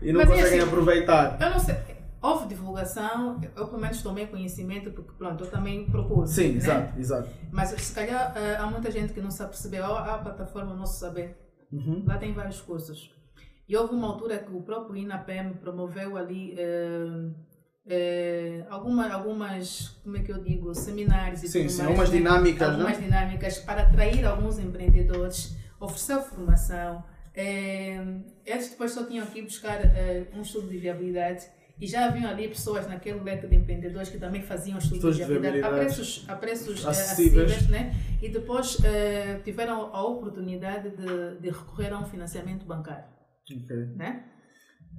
[0.00, 1.38] e não Mas é conseguem assim, aproveitar.
[1.38, 1.74] Eu não sei,
[2.26, 6.26] houve divulgação, eu pelo menos tomei conhecimento, porque pronto, eu também procuro.
[6.26, 6.56] Sim, né?
[6.56, 7.28] exato, exato.
[7.52, 10.98] Mas se calhar eh, há muita gente que não sabe perceber, há a plataforma Nosso
[11.00, 11.36] Saber,
[11.72, 12.04] Uhum.
[12.06, 13.10] lá tem vários cursos.
[13.68, 17.30] E houve uma altura que o próprio INAPEM promoveu ali eh,
[17.88, 22.16] eh, alguma, algumas, como é que eu digo, seminários e Sim, sim, mais, algumas né?
[22.18, 23.04] dinâmicas, algumas né?
[23.04, 27.02] dinâmicas para atrair alguns empreendedores, oferecer formação.
[27.34, 28.00] Eh,
[28.44, 31.46] eles depois só tinham que ir buscar eh, um estudo de viabilidade
[31.80, 35.24] e já haviam ali pessoas naquele leque de empreendedores que também faziam estudo Estudos de
[35.24, 37.52] de viabilidade a preços, a preços eh, Acessíveis.
[37.52, 37.94] acessíveis, né?
[38.22, 43.04] e depois eh, tiveram a oportunidade de, de recorrer a um financiamento bancário.
[43.50, 43.76] Ok.
[43.94, 44.24] Né?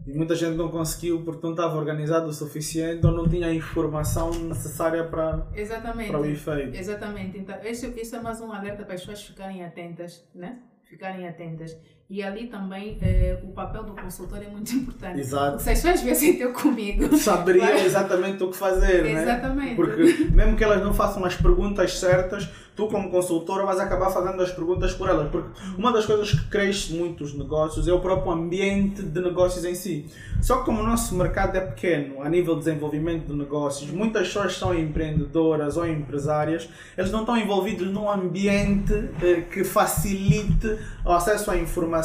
[0.06, 3.54] E muita gente não conseguiu porque não estava organizado o suficiente ou não tinha a
[3.54, 6.12] informação necessária para, Exatamente.
[6.12, 6.78] para o efeito.
[6.78, 7.38] Exatamente.
[7.40, 10.60] Então, isso, isso é mais um alerta para as pessoas ficarem atentas, né?
[10.88, 11.76] Ficarem atentas.
[12.10, 15.20] E ali também eh, o papel do consultor é muito importante.
[15.20, 15.62] Exato.
[15.62, 17.16] Se as pessoas viessem ter comigo.
[17.18, 19.24] Saberia Vai- exatamente o que fazer, né?
[19.24, 19.76] Exatamente.
[19.76, 24.42] Porque mesmo que elas não façam as perguntas certas, tu como consultora vais acabar fazendo
[24.42, 25.30] as perguntas por elas.
[25.30, 29.66] Porque uma das coisas que cresce muito os negócios é o próprio ambiente de negócios
[29.66, 30.06] em si.
[30.42, 34.28] Só que como o nosso mercado é pequeno a nível de desenvolvimento de negócios, muitas
[34.28, 41.12] pessoas são empreendedoras ou empresárias, eles não estão envolvidos num ambiente eh, que facilite o
[41.12, 41.97] acesso à informação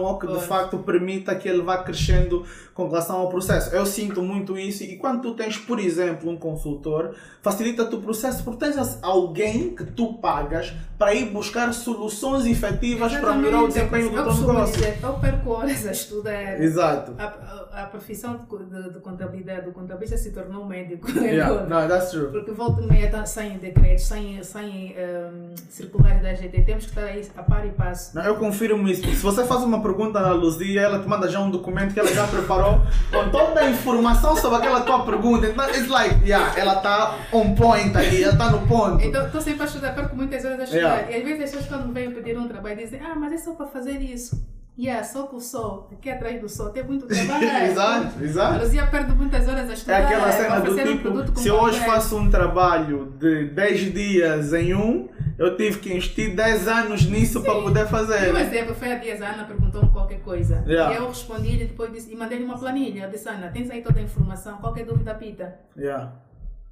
[0.00, 3.74] ou que de facto permita que ele vá crescendo com relação ao processo.
[3.74, 8.44] Eu sinto muito isso e quando tu tens, por exemplo, um consultor, facilita-te o processo
[8.44, 13.72] porque tens alguém que tu pagas para ir buscar soluções efetivas para melhorar o Exatamente.
[13.74, 14.74] desempenho do eu teu negócio.
[14.74, 16.60] Dizer, eu perco horas a estudar.
[16.60, 17.14] Exato.
[17.18, 21.08] A, a, a profissão de, de, de contabilidade, o contabilista se tornou médico.
[21.28, 21.60] Yeah.
[21.62, 21.82] agora.
[21.82, 22.28] No, that's true.
[22.30, 26.90] Porque volta e meia tá- saem decretos, saem, saem um, circulares da GT, temos que
[26.90, 28.14] estar aí a par e passo.
[28.16, 29.02] Não, eu confirmo isso.
[29.02, 32.12] Se você faz uma pergunta na Luzia, ela te manda já um documento que ela
[32.12, 32.80] já preparou
[33.12, 35.46] com toda a informação sobre aquela tua pergunta.
[35.46, 39.04] Então, it's like, yeah, ela está on point ali, ela está no ponto.
[39.04, 40.80] Então, estou sempre a estudar, perco muitas horas a estudar.
[40.80, 41.10] Yeah.
[41.10, 43.52] E às vezes as pessoas quando vêm pedir um trabalho dizem, ah, mas é só
[43.54, 44.40] para fazer isso.
[44.80, 47.44] Yeah, só com o sol, aqui atrás do sol, tem muito trabalho.
[47.66, 48.58] exato, A exato.
[48.60, 49.98] Luzia perde muitas horas a É estudar.
[50.04, 54.52] aquela cena do um tipo, com se eu hoje faço um trabalho de 10 dias
[54.52, 58.34] em um, eu tive que investir 10 anos nisso para poder fazer.
[58.34, 60.64] um exemplo foi a dias Ana perguntou-me qualquer coisa.
[60.66, 60.94] Yeah.
[60.94, 63.04] E eu respondi e depois disse, e mandei-lhe uma planilha.
[63.04, 65.54] Eu disse, Ana, tens aí toda a informação, qualquer dúvida, pita.
[65.76, 66.12] Yeah.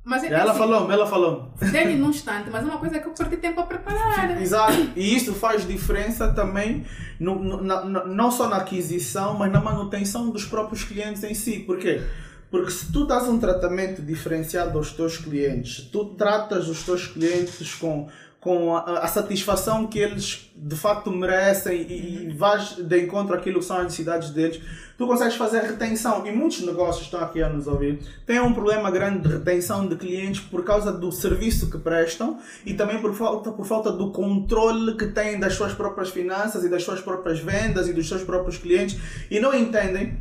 [0.04, 1.52] Mas é ela assim, falou, ela falou.
[1.72, 4.40] dei-lhe num instante, mas é uma coisa que eu perdi tempo a preparar.
[4.40, 4.90] Exato.
[4.94, 6.84] E isso faz diferença também,
[7.18, 11.58] no, no- na- não só na aquisição, mas na manutenção dos próprios clientes em si.
[11.58, 12.00] Por quê?
[12.48, 17.08] Porque se tu dás um tratamento diferenciado aos teus clientes, se tu tratas os teus
[17.08, 18.08] clientes com,
[18.46, 23.58] com a, a satisfação que eles de facto merecem e, e vais de encontro àquilo
[23.58, 24.60] que são as necessidades deles,
[24.96, 26.24] tu consegues fazer retenção.
[26.24, 29.96] E muitos negócios estão aqui a nos ouvir têm um problema grande de retenção de
[29.96, 34.96] clientes por causa do serviço que prestam e também por falta, por falta do controle
[34.96, 38.58] que têm das suas próprias finanças e das suas próprias vendas e dos seus próprios
[38.58, 38.96] clientes
[39.28, 40.20] e não entendem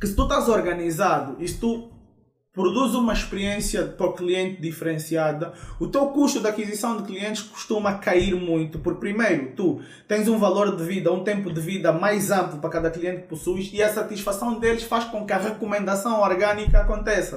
[0.00, 1.90] que se tu estás organizado e se tu
[2.60, 7.94] produz uma experiência para o cliente diferenciada, o teu custo de aquisição de clientes costuma
[7.94, 12.30] cair muito, porque primeiro tu tens um valor de vida, um tempo de vida mais
[12.30, 16.20] amplo para cada cliente que possuis e a satisfação deles faz com que a recomendação
[16.20, 17.36] orgânica aconteça.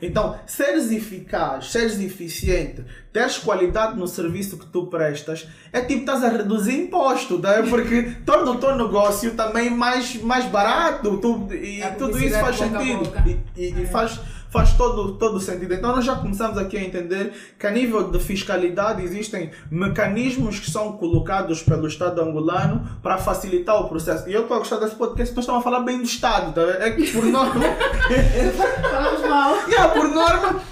[0.00, 6.22] Então, seres eficaz, seres eficiente, teres qualidade no serviço que tu prestas, é tipo estás
[6.22, 7.62] a reduzir imposto, tá?
[7.68, 12.56] porque torna o teu negócio também mais, mais barato tu, e A tudo isso faz
[12.56, 13.12] sentido.
[13.26, 13.30] E,
[13.60, 13.86] e- e É.
[13.86, 14.20] faz,
[14.56, 15.74] faz todo, todo sentido.
[15.74, 20.70] Então nós já começamos aqui a entender que a nível de fiscalidade existem mecanismos que
[20.70, 24.26] são colocados pelo Estado angolano para facilitar o processo.
[24.30, 26.62] E eu estou a gostar desse podcast, nós estamos a falar bem do Estado, tá?
[26.82, 27.64] é que por norma.
[28.90, 29.68] Falamos mal.
[29.68, 30.62] yeah, por norma.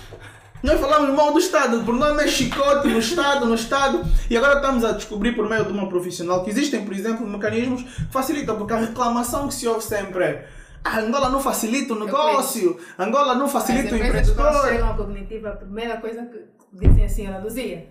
[0.62, 4.54] Nós falamos mal do Estado, por norma é chicote no Estado, no Estado, e agora
[4.54, 8.56] estamos a descobrir por meio de uma profissional que existem, por exemplo, mecanismos que facilitam,
[8.56, 10.48] porque a reclamação que se ouve sempre é
[10.84, 14.68] ah, Angola não facilita o negócio, Angola não facilita o empresas quando empreendedor.
[14.72, 17.88] chegam à cognitiva, a primeira coisa que dizem assim, Ana Luzia,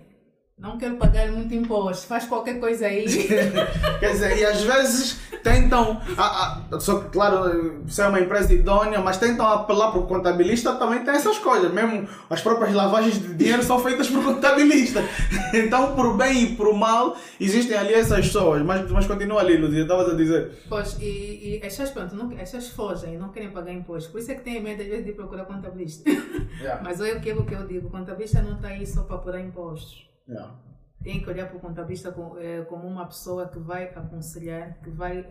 [0.63, 3.05] não quero pagar muito imposto, faz qualquer coisa aí.
[3.99, 8.53] Quer dizer, e às vezes tentam, a- a- só que claro, se é uma empresa
[8.53, 13.19] idônea, mas tentam apelar para o contabilista também tem essas coisas, mesmo as próprias lavagens
[13.21, 15.03] de dinheiro são feitas por contabilista.
[15.55, 18.63] Então, por bem e por mal, existem ali essas pessoas.
[18.63, 20.51] Mas, mas continua ali, Luzia, estavas a dizer.
[20.67, 24.09] Pois, e, e as pessoas, pronto, não, as pessoas fogem, não querem pagar imposto.
[24.11, 26.09] Por isso é que têm medo às vezes de procurar contabilista.
[26.83, 30.07] Mas é aquilo que eu digo, o contabilista não está aí só para apurar impostos.
[30.27, 30.55] Yeah.
[31.03, 34.89] Tem que olhar para o contabilista como, eh, como uma pessoa que vai aconselhar, que
[34.89, 35.25] vai eh,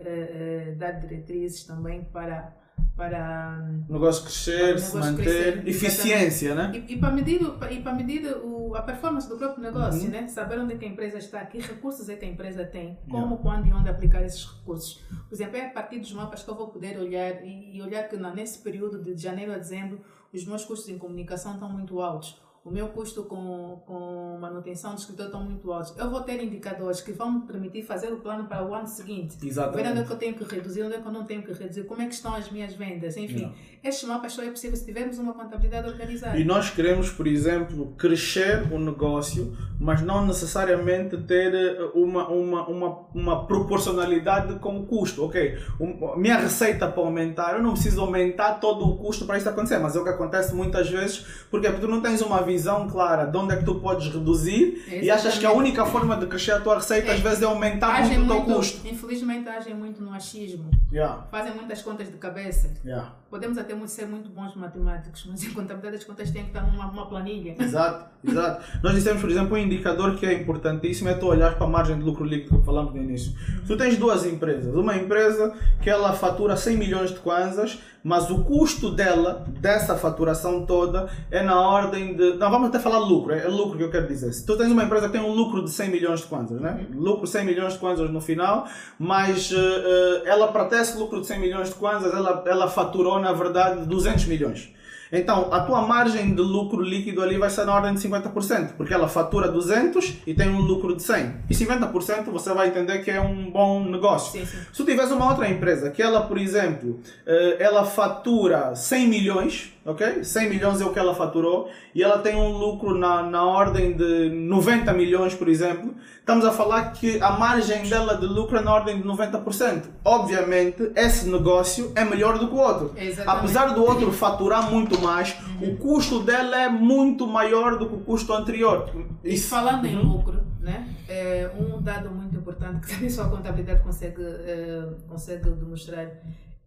[0.69, 2.55] eh, dar diretrizes também para,
[2.95, 6.73] para hum, O negócio crescer, O se manter, crescer, eficiência, né?
[6.75, 10.11] E, e para medir, e para medir o, a performance do próprio negócio, Uhum.
[10.11, 10.29] né?
[10.29, 13.39] saber onde é que a empresa está, que recursos é que a empresa tem, como,
[13.39, 15.03] quando e onde aplicar esses recursos.
[15.27, 18.07] Por exemplo, é a partir dos mapas que eu vou poder olhar e, e olhar
[18.11, 20.01] que na- nesse período de janeiro a dezembro
[20.35, 22.42] os meus custos em comunicação estão muito altos.
[22.65, 25.93] O meu custo com, com manutenção do escritório estão muito altos.
[25.99, 29.37] Eu vou ter indicadores que vão me permitir fazer o plano para o ano seguinte.
[29.37, 30.07] Ver onde é Exatamente.
[30.07, 32.07] que eu tenho que reduzir, onde é que eu não tenho que reduzir, como é
[32.07, 33.39] que estão as minhas vendas, enfim.
[33.39, 33.57] Yeah.
[33.83, 36.39] Estes mapas só é possível se tivermos uma contabilidade organizada.
[36.39, 42.69] E nós queremos, por exemplo, crescer o negócio, mas não necessariamente ter eh, uma, uma,
[42.69, 45.25] uma, uma proporcionalidade com o custo.
[45.25, 49.37] Ok, um, a minha receita para aumentar, eu não preciso aumentar todo o custo para
[49.37, 52.89] isso acontecer, mas é o que acontece muitas vezes, porque tu não tens uma visão
[52.89, 55.59] clara de onde é que tu podes reduzir e achas que a Exatamente.
[55.59, 58.55] única forma de crescer a tua receita às vezes é aumentar Agem muito o teu
[58.57, 58.87] custo.
[58.87, 62.71] infelizmente agem muito no achismo, Yeah, fazem muitas contas de cabeça.
[62.85, 63.13] yeah.
[63.31, 66.87] Podemos até ser muito bons matemáticos, mas em contabilidade as contas têm que estar numa
[66.91, 67.57] uma planilha.
[67.59, 68.65] Exato, exato.
[68.83, 71.99] Nós dissemos, por exemplo, um indicador que é importantíssimo é tu olhar para a margem
[71.99, 73.33] de lucro líquido que falamos no início.
[73.67, 74.75] Tu tens duas empresas.
[74.75, 80.67] Uma empresa que ela fatura 100 milhões de kwanzas, mas o custo dela, dessa faturação
[80.67, 82.35] toda, é na ordem de.
[82.35, 84.33] Não, vamos até falar lucro, é lucro que eu quero dizer.
[84.33, 86.87] Se tu tens uma empresa que tem um lucro de 100 milhões de kwanzas, né?
[86.95, 88.67] Lucro 100 milhões de kwanzas no final,
[88.99, 93.21] mas eh, ela, para ter esse lucro de 100 milhões de kwanzas, ela, ela faturou,
[93.21, 94.73] na verdade, 200 milhões.
[95.13, 98.95] Então, a tua margem de lucro líquido ali vai ser na ordem de 50%, porque
[98.95, 101.35] ela fatura 200 e tem um lucro de 100.
[101.51, 104.33] E 50% você vai entender que é um bom negócio.
[104.33, 104.57] Sim, sim.
[104.73, 109.73] Se tu tivesse uma outra empresa que ela, por exemplo, eh, ela fatura 100 milhões,
[109.85, 110.23] ok?
[110.25, 113.93] 100 milhões é o que ela faturou e ela tem um lucro na, na ordem
[113.97, 118.63] de 90 milhões, por exemplo, estamos a falar que a margem dela de lucro é
[118.63, 119.85] na ordem de 90%.
[120.05, 122.93] Obviamente, esse negócio é melhor do que o outro.
[122.97, 123.39] Exatamente.
[123.39, 128.01] Apesar do outro faturar muito mais, o custo dela é muito maior do que o
[128.01, 128.89] custo anterior.
[129.25, 130.03] E Isso- falando em Uhum.
[130.13, 130.89] lucro, né?
[131.09, 136.07] É um dado muito importante que também só a contabilidade consegue, eh, consegue demonstrar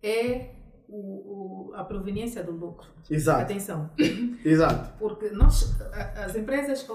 [0.03, 0.49] é
[0.89, 2.87] o, o- a proveniência do lucro.
[3.09, 3.89] Exato, Atenção,
[4.45, 4.93] exato.
[4.99, 5.75] porque nós,
[6.23, 6.85] as empresas,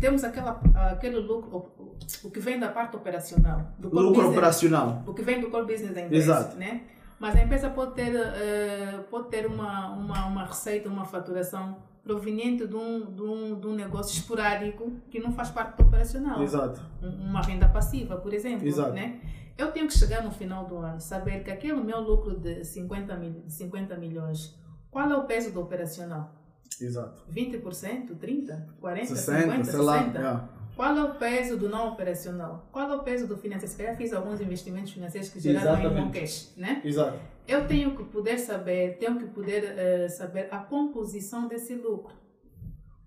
[0.00, 0.60] temos aquela,
[0.92, 5.02] aquele lucro, o, o que vem da parte operacional, do Lucro business, operacional.
[5.06, 6.56] o que vem do core business da empresa, Exato.
[6.56, 6.82] né?
[7.18, 12.66] Mas a empresa pode ter, eh, pode ter uma, uma, uma receita, uma faturação proveniente
[12.66, 16.42] de um, de, um, de um negócio esporádico que não faz parte do operacional.
[16.42, 16.80] Exato.
[17.02, 18.66] Um- Uma renda passiva, por exemplo.
[18.66, 18.94] Exato.
[18.94, 19.20] Né?
[19.60, 23.14] Eu tenho que chegar no final do ano, saber que aquele meu lucro de 50,
[23.16, 24.58] mil, de 50 milhões,
[24.90, 26.34] qual é o peso do operacional?
[26.80, 27.22] Exato.
[27.30, 30.02] 20%, 30%, 40%, 60, 50%, sei lá.
[30.02, 30.14] 60%?
[30.14, 30.48] yeah.
[30.74, 32.66] Qual é o peso do não operacional?
[32.72, 33.70] Qual é o peso do financeiro?
[33.70, 36.20] Se calhar fiz alguns investimentos financeiros que geraram aí um Exatamente.
[36.20, 36.80] cash, né?
[36.82, 37.18] Exato.
[37.46, 42.14] Eu tenho que poder saber, tenho que poder eh, saber a composição desse lucro.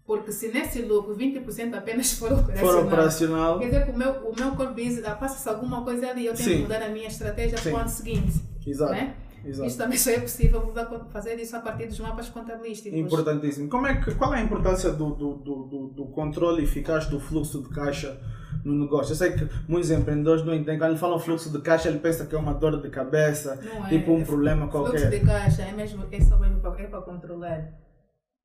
[0.05, 3.59] Porque se nesse lucro 20% apenas for operacional, Fora operacional.
[3.59, 6.33] quer dizer que o meu, o meu core business, ah, passa-se alguma coisa ali, eu
[6.33, 6.55] tenho Sim.
[6.57, 8.91] que mudar a minha estratégia para o ano seguinte, Exato.
[8.91, 9.15] né?
[9.45, 9.67] Exato.
[9.67, 12.97] Isto também só é possível mudar- fazer isso a partir dos mapas contabilísticos.
[12.97, 13.69] Importantíssimo.
[13.69, 17.61] Como é que, qual é a importância do, do, do, do, controle eficaz do fluxo
[17.61, 18.17] de caixa
[18.63, 19.11] no negócio?
[19.11, 20.77] Eu sei que muitos empreendedores não entendem.
[20.79, 23.85] Quando ele fala fluxo de caixa, ele pensa que é uma dor de cabeça, Não
[23.85, 23.89] é.
[23.89, 25.09] tipo um problema Fluxo qualquer.
[25.09, 27.69] de caixa é mesmo é só mesmo para, é para controlar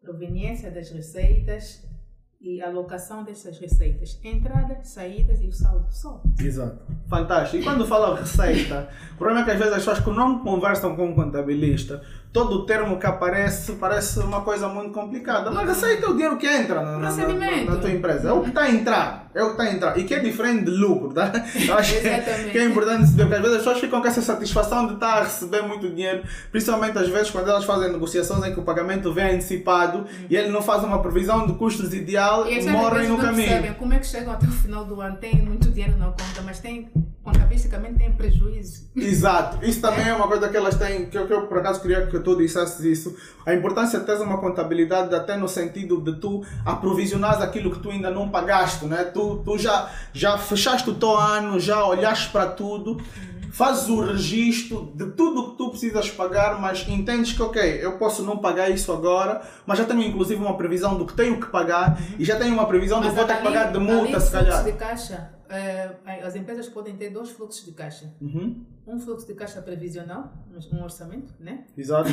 [0.01, 1.87] proveniência das receitas
[2.41, 6.23] e alocação dessas receitas, entradas, saídas e o saldo só.
[6.41, 6.81] Exato.
[7.09, 7.61] Fantástico.
[7.61, 10.95] E quando fala receita, o problema é que às vezes as pessoas que não conversam
[10.95, 12.01] com um contabilista
[12.33, 15.51] todo o termo que aparece parece uma coisa muito complicada.
[15.51, 18.29] Mas aceita o dinheiro que entra na, na, na, na tua empresa.
[18.29, 19.31] É o que está a entrar.
[19.35, 19.99] É o que está a entrar.
[19.99, 21.33] E que é diferente de lucro, tá?
[21.67, 24.23] Eu acho que, que é importante saber, porque às vezes as pessoas ficam com essa
[24.23, 28.53] satisfação de estar a receber muito dinheiro, principalmente às vezes quando elas fazem negociações em
[28.53, 32.61] que o pagamento vem antecipado e ele não faz uma previsão de custos ideal e
[32.69, 33.49] morrem no caminho.
[33.49, 36.43] Percebem como é que chegam até o final do ano, tem muito dinheiro na conta,
[36.45, 36.91] mas tem
[37.59, 38.89] contabilisticamente tem prejuízo.
[38.95, 39.65] Exato.
[39.65, 41.81] Isso também é, é uma coisa que elas têm, que eu, que eu por acaso
[41.81, 43.17] queria que tu dissesses isso.
[43.45, 47.91] A importância de ter uma contabilidade até no sentido de tu aprovisionares aquilo que tu
[47.91, 49.05] ainda não pagaste, né?
[49.05, 52.93] Tu, tu já, já fechaste o teu ano, já olhaste para tudo.
[52.93, 53.38] Uhum.
[53.59, 57.99] Fazes o registro de tudo o que tu precisas pagar, mas entendes que, ok, eu
[57.99, 61.49] posso não pagar isso agora, mas já tenho inclusive uma previsão do que tenho que
[61.49, 62.17] pagar uhum.
[62.21, 64.31] e já tenho uma previsão mas do que vou ter que pagar de multa, se
[64.31, 64.65] calhar.
[64.65, 68.13] de caixa é, as empresas podem ter dois fluxos de caixa.
[68.21, 68.65] Uhum.
[68.87, 70.33] Um fluxo de caixa previsional,
[70.73, 71.65] um orçamento, né?
[71.77, 72.11] Exato.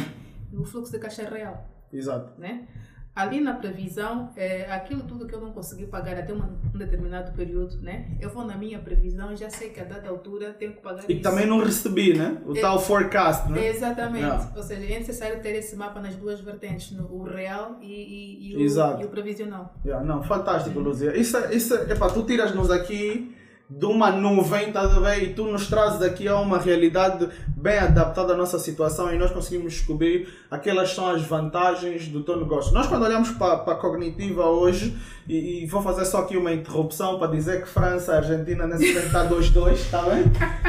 [0.52, 1.70] E o fluxo de caixa real.
[1.92, 2.40] Exato.
[2.40, 2.68] Né?
[3.16, 6.42] Ali na previsão, é, aquilo tudo que eu não consegui pagar até um
[6.74, 8.08] determinado período, né?
[8.20, 11.10] Eu vou na minha previsão e já sei que a dada altura tenho que pagar
[11.10, 11.22] E isso.
[11.22, 12.38] também não recebi, né?
[12.46, 13.68] O é, tal forecast, né?
[13.68, 14.48] Exatamente.
[14.54, 18.52] Ou seja, é necessário ter esse mapa nas duas vertentes, no, o real e, e,
[18.52, 19.74] e, o, e o, previsional.
[19.86, 21.18] Yeah, não, fantástico, Luzia.
[21.18, 23.34] Isso, isso, epá, tu tiras-nos aqui
[23.68, 25.24] de uma nuvem, estás a ver?
[25.24, 29.32] E tu nos trazes aqui a uma realidade bem adaptada à nossa situação e nós
[29.32, 32.72] conseguimos descobrir aquelas são as vantagens do teu negócio.
[32.74, 34.96] Nós quando olhamos para, para a cognitiva hoje,
[35.28, 38.90] e, e, vou fazer só aqui uma interrupção para dizer que França e Argentina nesse
[38.90, 40.26] momento está 2-2, está bem?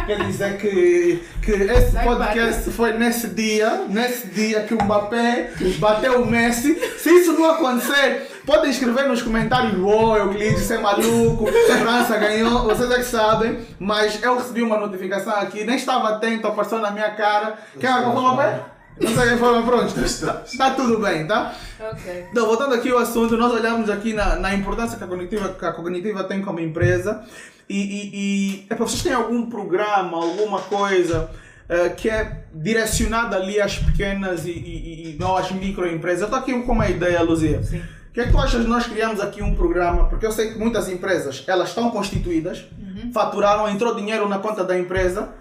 [0.07, 6.23] Quer dizer que, que esse podcast foi nesse dia, nesse dia que o Mbappé bateu
[6.23, 6.75] o Messi.
[6.97, 12.17] Se isso não acontecer, podem escrever nos comentários, uou, oh, Euclides, você é maluco, França
[12.17, 16.79] ganhou, vocês é que sabem, mas eu recebi uma notificação aqui, nem estava atento, apareceu
[16.79, 17.59] na minha cara.
[17.79, 18.61] Quem é foi Mbappé?
[18.99, 20.01] Não sei quem foi, pronto.
[20.01, 21.55] Está, está tudo bem, tá?
[21.79, 22.27] Ok.
[22.31, 25.65] Então, voltando aqui ao assunto, nós olhamos aqui na, na importância que a, cognitiva, que
[25.67, 27.23] a cognitiva tem como empresa.
[27.69, 31.29] E, e, e é para vocês têm algum programa, alguma coisa
[31.69, 36.23] uh, que é direcionada ali às pequenas e, e, e não às microempresas?
[36.23, 37.63] Eu estou aqui com uma ideia, Luzia.
[37.63, 37.83] Sim.
[38.17, 40.05] O que é que tu achas de nós criamos aqui um programa?
[40.05, 43.13] Porque eu sei que muitas empresas, elas estão constituídas, uhum.
[43.13, 45.35] faturaram, entrou dinheiro na conta da empresa,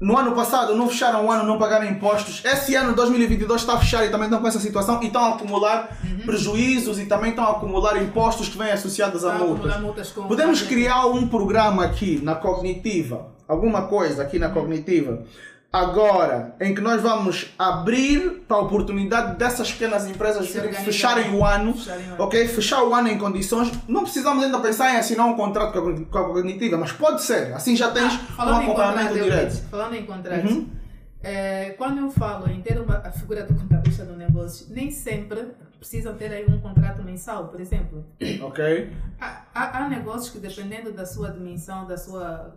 [0.00, 2.42] no ano passado não fecharam o ano, não pagaram impostos.
[2.42, 5.28] Esse ano, 2022, está a fechar e também estão com essa situação e estão a
[5.34, 6.20] acumular uhum.
[6.24, 9.78] prejuízos e também estão a acumular impostos que vêm associados a multas.
[9.82, 14.54] multas Podemos criar um programa aqui na Cognitiva, alguma coisa aqui na uhum.
[14.54, 15.22] Cognitiva,
[15.72, 20.46] agora em que nós vamos abrir para a oportunidade dessas pequenas empresas
[20.84, 22.48] fecharem o ano, fecharem o ano, ok?
[22.48, 23.72] Fechar o ano em condições.
[23.88, 25.72] Não precisamos ainda pensar em assinar um contrato
[26.10, 27.54] com a cognitiva, mas pode ser.
[27.54, 29.62] Assim já tens ah, um acompanhamento direto.
[29.70, 30.68] Falando em contrato, uhum.
[31.22, 35.46] é, quando eu falo em ter uma, a figura do contabilista do negócio, nem sempre
[35.82, 38.06] precisam ter aí um contrato mensal, por exemplo.
[38.40, 38.92] Ok.
[39.20, 42.54] Há, há, há negócios que dependendo da sua dimensão, da sua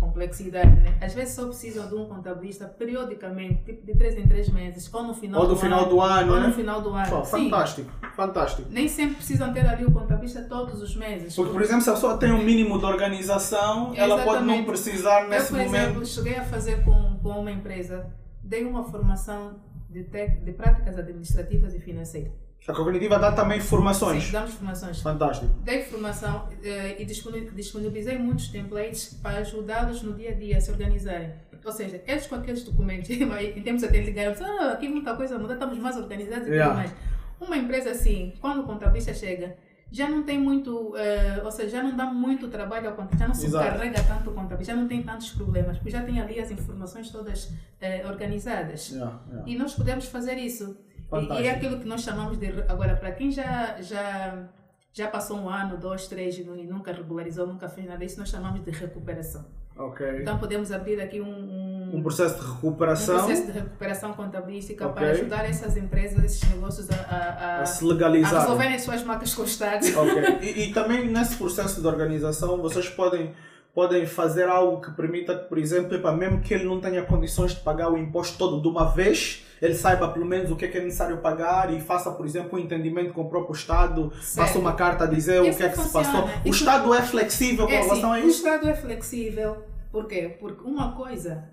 [0.00, 0.98] complexidade, né?
[1.00, 5.04] Às vezes só precisam de um contabilista periodicamente, tipo de três em três meses, ou
[5.04, 6.46] no final ou do, do final ano, do ano, ou né?
[6.48, 7.08] no final do ano.
[7.08, 8.68] Pô, fantástico, fantástico.
[8.70, 11.34] Nem sempre precisam ter ali o contabilista todos os meses.
[11.34, 14.00] Porque, por exemplo, se a pessoa tem um mínimo de organização, Exatamente.
[14.00, 15.82] ela pode não precisar nesse Eu, por momento.
[15.84, 18.12] exemplo, cheguei a fazer com, com uma empresa,
[18.42, 24.24] dei uma formação de, tec, de práticas administrativas e financeiras a cognitiva dá também formações.
[24.24, 25.00] Sim, damos formações.
[25.02, 25.54] Fantástico.
[25.62, 30.70] Dei formação eh, e disponibilizei muitos templates para ajudá-los no dia a dia a se
[30.70, 31.32] organizarem.
[31.62, 35.54] Ou seja, eles com aqueles documentos, em termos até ligaram, ah, aqui muita coisa muda,
[35.54, 36.70] estamos mais organizados e yeah.
[36.70, 36.94] tudo mais.
[37.40, 39.56] Uma empresa assim, quando o contabilista chega,
[39.90, 43.28] já não tem muito, uh, ou seja, já não dá muito trabalho ao contabilista, já
[43.28, 46.40] não se carrega tanto o contabilista, já não tem tantos problemas, porque já tem ali
[46.40, 48.90] as informações todas uh, organizadas.
[48.90, 49.50] Yeah, yeah.
[49.50, 50.76] E nós podemos fazer isso.
[51.20, 51.42] Fantástico.
[51.42, 52.46] E é aquilo que nós chamamos de.
[52.68, 54.44] Agora, para quem já, já,
[54.92, 58.64] já passou um ano, dois, três e nunca regularizou, nunca fez nada, isso nós chamamos
[58.64, 59.44] de recuperação.
[59.76, 60.20] Okay.
[60.20, 63.16] Então podemos abrir aqui um, um, um, processo de recuperação.
[63.16, 65.02] Um processo de recuperação contabilística okay.
[65.02, 68.36] para ajudar essas empresas, esses negócios a, a, a, a se legalizar.
[68.36, 69.94] A resolverem suas marcas constantes.
[69.94, 70.24] Okay.
[70.44, 73.32] E, e também nesse processo de organização vocês podem
[73.74, 77.54] podem fazer algo que permita que, por exemplo, epa, mesmo que ele não tenha condições
[77.54, 80.68] de pagar o imposto todo de uma vez, ele saiba pelo menos o que é,
[80.68, 84.46] que é necessário pagar e faça, por exemplo, um entendimento com o próprio Estado, certo.
[84.46, 86.04] faça uma carta a dizer isso o que é que funciona.
[86.04, 86.30] se passou.
[86.44, 88.26] O isso Estado é flexível com é, relação sim, a isso?
[88.26, 89.64] O Estado é flexível.
[89.90, 90.36] Por quê?
[90.38, 91.44] Porque uma coisa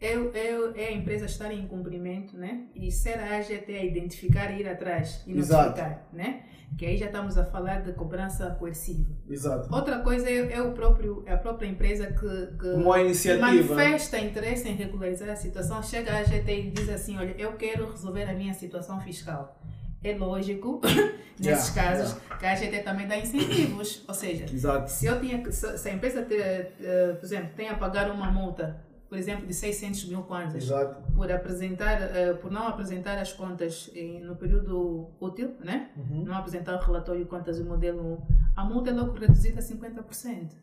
[0.00, 2.62] é, é, é a empresa estar em cumprimento, né?
[2.74, 5.70] E ser a AGT a identificar e ir atrás e Exato.
[5.70, 6.42] notificar, né?
[6.76, 9.10] Que aí já estamos a falar de cobrança coerciva.
[9.28, 9.74] Exato.
[9.74, 12.20] Outra coisa é, é o próprio, é a própria empresa que,
[12.56, 13.46] que, que iniciativa.
[13.46, 17.90] manifesta interesse em regularizar a situação, chega à AGT e diz assim, olha, eu quero
[17.90, 19.60] resolver a minha situação fiscal.
[20.04, 20.80] É lógico,
[21.40, 24.04] nesses Yeah, casos, que a AGT também dá incentivos.
[24.06, 24.88] Ou seja, Exato.
[24.90, 28.30] se, eu tinha, se se a empresa, te, eh, por exemplo, tem a pagar uma
[28.30, 31.12] multa, por exemplo, de 600 mil kwanzas, Exato.
[31.14, 35.88] por apresentar, eh, por não apresentar as contas em- no período útil, né?
[35.96, 36.24] Uhum.
[36.26, 39.62] não apresentar o relatório de contas do modelo 1, a multa é logo reduzida a
[39.62, 40.56] 50%.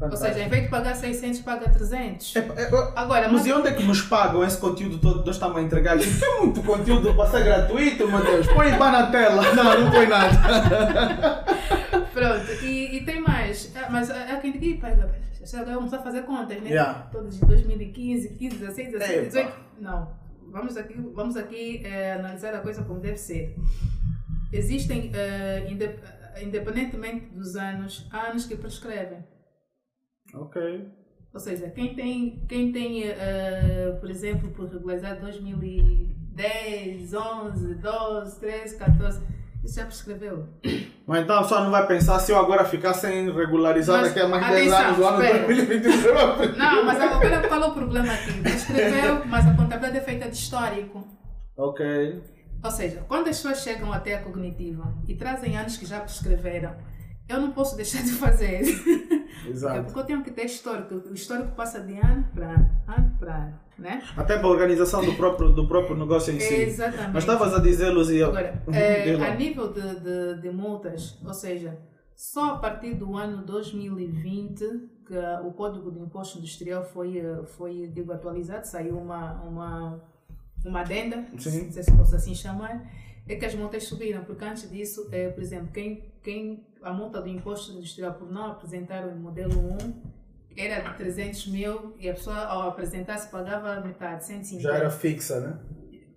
[0.00, 2.34] Ou seja, em vez de pagar 600, paga 300.
[2.34, 2.66] É, é,
[2.96, 5.56] Agora, mas mas, e onde é que nos pagam esse conteúdo todo que nós estamos
[5.56, 5.96] a entregar?
[5.96, 8.46] Isso é muito conteúdo para ser gratuito, meu Deus.
[8.48, 9.42] Põe para na tela.
[9.54, 11.44] Não, não põe nada.
[12.12, 13.72] pronto, e, e tem mais.
[13.76, 14.74] Ah, Mas há quem diga, "Ih,
[15.52, 16.70] paga, agora vamos a fazer contas, né?
[16.70, 17.08] Yeah.
[17.12, 19.26] Todos de 2015, 15, 16, 17, Epa.
[19.26, 19.52] 18.
[19.80, 20.16] Não,
[20.50, 23.54] vamos aqui, vamos aqui eh, analisar a coisa como deve ser.
[24.52, 25.98] Existem, eh, inde-
[26.42, 29.24] independentemente dos anos, há anos que prescrevem.
[30.34, 30.88] Ok.
[31.32, 38.76] Ou seja, quem tem, quem tem eh, por exemplo, por regularizar 2010, 11, 12, 13,
[38.78, 39.20] 14,
[39.64, 40.46] isso já prescreveu.
[41.06, 44.20] Mas então a pessoa não vai pensar se eu agora ficar sem regularizar Mas, daqui
[44.20, 45.46] a mais 10 atenção, anos, o ano espera.
[45.46, 46.58] 2021.
[46.58, 48.32] Não, mas agora qual é o problema aqui?
[48.40, 51.06] Prescreveu, mas a contabilidade é feita de histórico.
[51.56, 52.22] Ok.
[52.62, 56.74] Ou seja, quando as pessoas chegam até a cognitiva e trazem anos que já prescreveram,
[57.28, 58.64] eu não posso deixar de fazer.
[59.46, 59.84] É Exato.
[59.84, 60.94] porque eu tenho que ter histórico.
[60.94, 64.02] O histórico passa de ano para ano, ano para ano, né?
[64.16, 66.54] Até para a organização do próprio, do próprio negócio em si.
[66.54, 67.12] Exatamente.
[67.12, 68.26] Mas estavas a dizer, Luzia.
[68.26, 69.26] Agora, lá.
[69.26, 71.78] a nível de, de, de multas, ou seja,
[72.14, 77.88] só a partir do ano 2020 que o Código de Imposto Industrial foi, eh, foi
[77.88, 80.02] digo, atualizado, saiu uma, uma,
[80.64, 81.70] uma adenda, Sim.
[81.70, 82.90] se posso assim chamar,
[83.28, 87.20] é que as multas subiram, porque antes disso, eh, por exemplo, quem, quem a multa
[87.20, 90.14] do Imposto Industrial por não apresentar o modelo 1
[90.56, 95.40] era de 300 mil e a pessoa ao apresentar-se pagava metade, 150 Já era fixa,
[95.40, 95.58] né?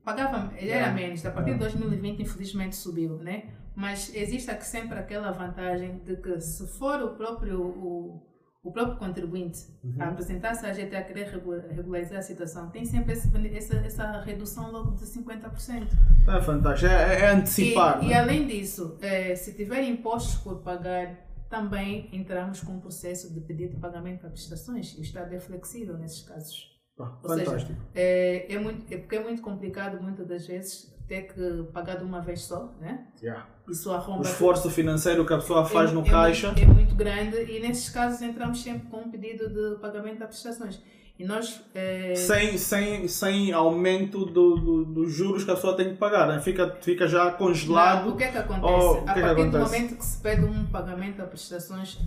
[0.03, 0.93] pagava, ele era Yeah.
[0.93, 3.49] menos, a partir de 2020 infelizmente subiu, né?
[3.75, 8.21] Mas existe aqui sempre aquela vantagem de que se for o próprio, o,
[8.67, 9.95] o próprio contribuinte Uhum.
[9.99, 14.21] a apresentar-se à GT a querer regu- regularizar a situação, tem sempre esse essa, essa
[14.21, 15.87] redução logo de 50%.
[16.27, 16.91] É fantástico.
[16.91, 18.03] É, é antecipar.
[18.03, 18.11] E, né?
[18.11, 21.15] e além disso, eh, se tiver impostos por pagar,
[21.49, 24.97] também entramos com um processo de pedido de pagamento para prestações.
[24.97, 26.75] O Estado é flexível nesses casos.
[26.99, 27.81] Ah, Ou seja, fantástico.
[27.95, 32.03] é, é, muito, é porque é muito complicado muitas das vezes ter que pagar de
[32.03, 33.05] uma vez só, né?
[33.21, 33.45] Yeah.
[33.69, 34.23] Isso O arromba.
[34.23, 36.47] esforço financeiro que a pessoa faz é, no é caixa.
[36.47, 40.29] Muito, é muito grande e nesses casos entramos sempre com um pedido de pagamento das
[40.29, 40.81] prestações.
[41.19, 41.63] E nós.
[41.73, 46.27] é, Sem, sem, sem aumento do, do- dos juros que a pessoa tem que pagar,
[46.27, 46.39] né?
[46.39, 48.09] fica, fica já não, congelado.
[48.09, 48.65] o que é que acontece?
[48.73, 49.63] Oh, o que a é que partir do acontece?
[49.73, 51.97] momento que se pede um pagamento das prestações,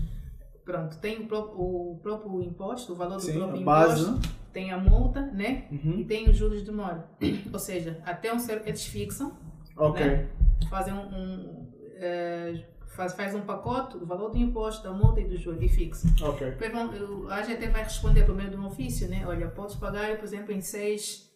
[0.65, 4.21] pronto, tem o próprio, o próprio imposto, o valor do Sim, próprio a base.
[4.53, 5.67] Tem a multa, né?
[5.71, 6.01] Uhum.
[6.01, 7.09] E tem os juros de mora.
[7.53, 8.67] Ou seja, até um certo.
[8.67, 9.37] Eles fixam.
[9.77, 10.05] Ok.
[10.05, 10.29] né?
[10.69, 15.25] fazem um, um, eh, faz, faz um pacote, o valor do imposto, da multa e
[15.25, 16.07] do juro e fixa.
[16.23, 16.51] Ok.
[16.51, 19.25] Depois vão, a AGT vai responder por meio de um ofício, né?
[19.27, 21.31] Olha, podes pagar, por exemplo, em seis,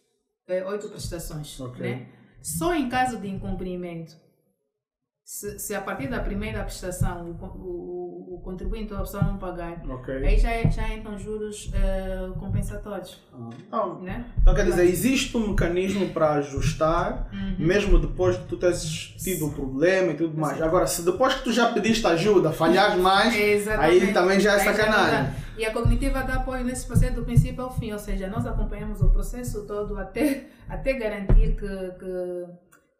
[0.47, 1.81] eh, oito prestações, Ok.
[1.81, 2.07] né?
[2.41, 4.15] Só em caso de incumprimento,
[5.27, 9.37] se, se a partir da primeira prestação o, o, o contribuinte ou a pessoa não
[9.39, 10.13] pagar, Ok.
[10.23, 14.25] aí já, é- já entram juros eh, compensatórios, Ah, Então, né?
[14.39, 17.55] então quer dizer, existe um mecanismo para ajustar, Uhum.
[17.57, 18.83] mesmo depois de tu teres
[19.17, 20.61] tido o problema e tudo mais.
[20.61, 23.33] Agora, se depois que tu já pediste ajuda, falhares mais,
[23.79, 25.33] aí também já é já sacanagem.
[25.57, 29.01] E a cognitiva dá apoio nesse processo do princípio ao fim, ou seja, nós acompanhamos
[29.01, 31.67] o processo todo até, até garantir que,
[31.97, 32.45] que,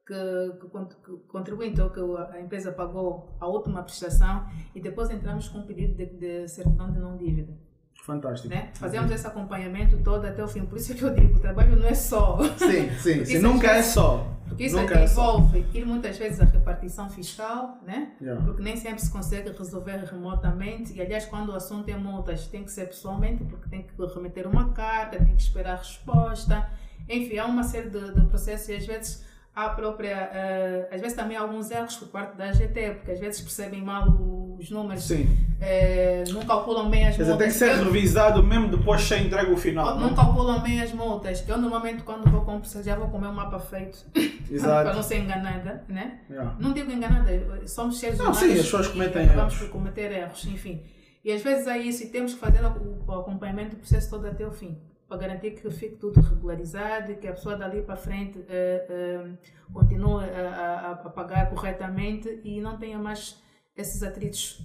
[0.06, 0.14] que,
[0.60, 4.80] que o con- que o contribuinte ou que a empresa pagou a última prestação e
[4.80, 7.53] depois entramos com um pedido de, de certidão de não dívida.
[8.03, 8.53] Fantástico.
[8.53, 8.70] Né?
[8.76, 10.64] Fazemos esse acompanhamento todo até o fim.
[10.66, 12.38] Por isso é que eu digo, o trabalho não é só.
[12.58, 13.22] Sim, sim.
[13.22, 14.32] Isso nunca é vezes- só.
[14.47, 18.12] Porque isso Nunca é envolve ir muitas vezes a repartição fiscal, né?
[18.22, 18.45] Yeah.
[18.45, 20.93] porque nem sempre se consegue resolver remotamente.
[20.93, 24.47] E, aliás, quando o assunto é multas, tem que ser pessoalmente, porque tem que remeter
[24.47, 26.70] uma carta, tem que esperar a resposta.
[27.10, 29.26] Enfim, há uma série de, de processos e às vezes
[29.56, 30.30] a própria.
[30.34, 33.82] eh, às vezes também há alguns erros por parte da AGT, porque às vezes percebem
[33.82, 34.06] mal
[34.60, 35.28] os números, Sim.
[35.62, 37.38] eh, não calculam bem as Quer multas.
[37.39, 39.95] tem que ser Eu- revisado mesmo depois de ser entregue o final.
[39.99, 40.16] não Não?
[40.16, 41.43] calculam bem as multas.
[41.47, 44.22] Eu normalmente quando vou comprar já vou comer um mapa feito para
[44.56, 44.95] Exato.
[44.95, 46.20] não ser enganada, né?
[46.30, 46.56] Yeah.
[46.60, 47.32] Não digo enganada,
[47.68, 48.39] somos seres Não, humanos.
[48.41, 49.58] sim, as pessoas cometem e Vamos erros.
[49.60, 50.82] por cometer erros, enfim.
[51.24, 54.28] E às vezes é isso, e temos que fazer o, o acompanhamento do processo todo
[54.28, 54.78] até o fim.
[55.16, 59.28] Para garantir que fique tudo regularizado e que a pessoa dali para frente eh, eh,
[59.74, 63.38] continue a, a, pagar corretamente e não tenha mais
[63.76, 64.59] esses atritos.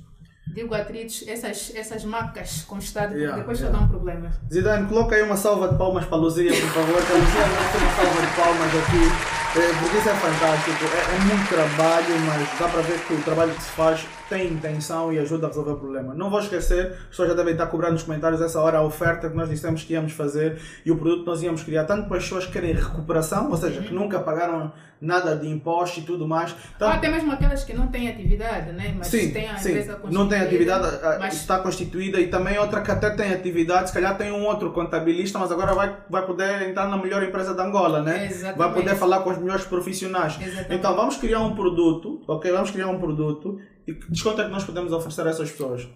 [0.52, 3.78] Digo atritos, essas, essas marcas com o Estado, yeah, depois yeah.
[3.78, 4.34] só dão problemas.
[4.52, 7.44] Zidane, coloca aí uma salva de palmas para a Luzia, por favor, que a Luzia
[7.46, 10.84] vai ter uma salva de palmas aqui, eh, porque isso é fantástico.
[10.84, 14.46] É, é muito trabalho, mas dá para ver que o trabalho que se faz tem
[14.46, 16.14] intenção e ajuda a resolver o problema.
[16.14, 19.28] Não vou esquecer, as pessoas já devem estar cobrando nos comentários essa hora a oferta
[19.28, 22.16] que nós dissemos que íamos fazer e o produto que nós íamos criar, tanto para
[22.16, 26.28] as pessoas que querem recuperação, ou seja, que nunca pagaram nada de imposto e tudo
[26.28, 26.54] mais.
[26.76, 28.94] Então, Ou até mesmo aquelas que não têm atividade, né?
[28.96, 29.70] mas sim, têm a sim.
[29.70, 30.86] empresa Não tem atividade,
[31.18, 31.34] mas...
[31.34, 35.38] está constituída e também outra que até tem atividade, se calhar tem um outro contabilista,
[35.38, 38.26] mas agora vai, vai poder entrar na melhor empresa da Angola, né?
[38.26, 38.58] Exatamente.
[38.58, 40.38] Vai poder falar com os melhores profissionais.
[40.40, 40.74] Exatamente.
[40.74, 42.52] Então vamos criar um produto, ok?
[42.52, 43.58] Vamos criar um produto
[43.90, 45.88] e que desconto é que nós podemos oferecer a essas pessoas?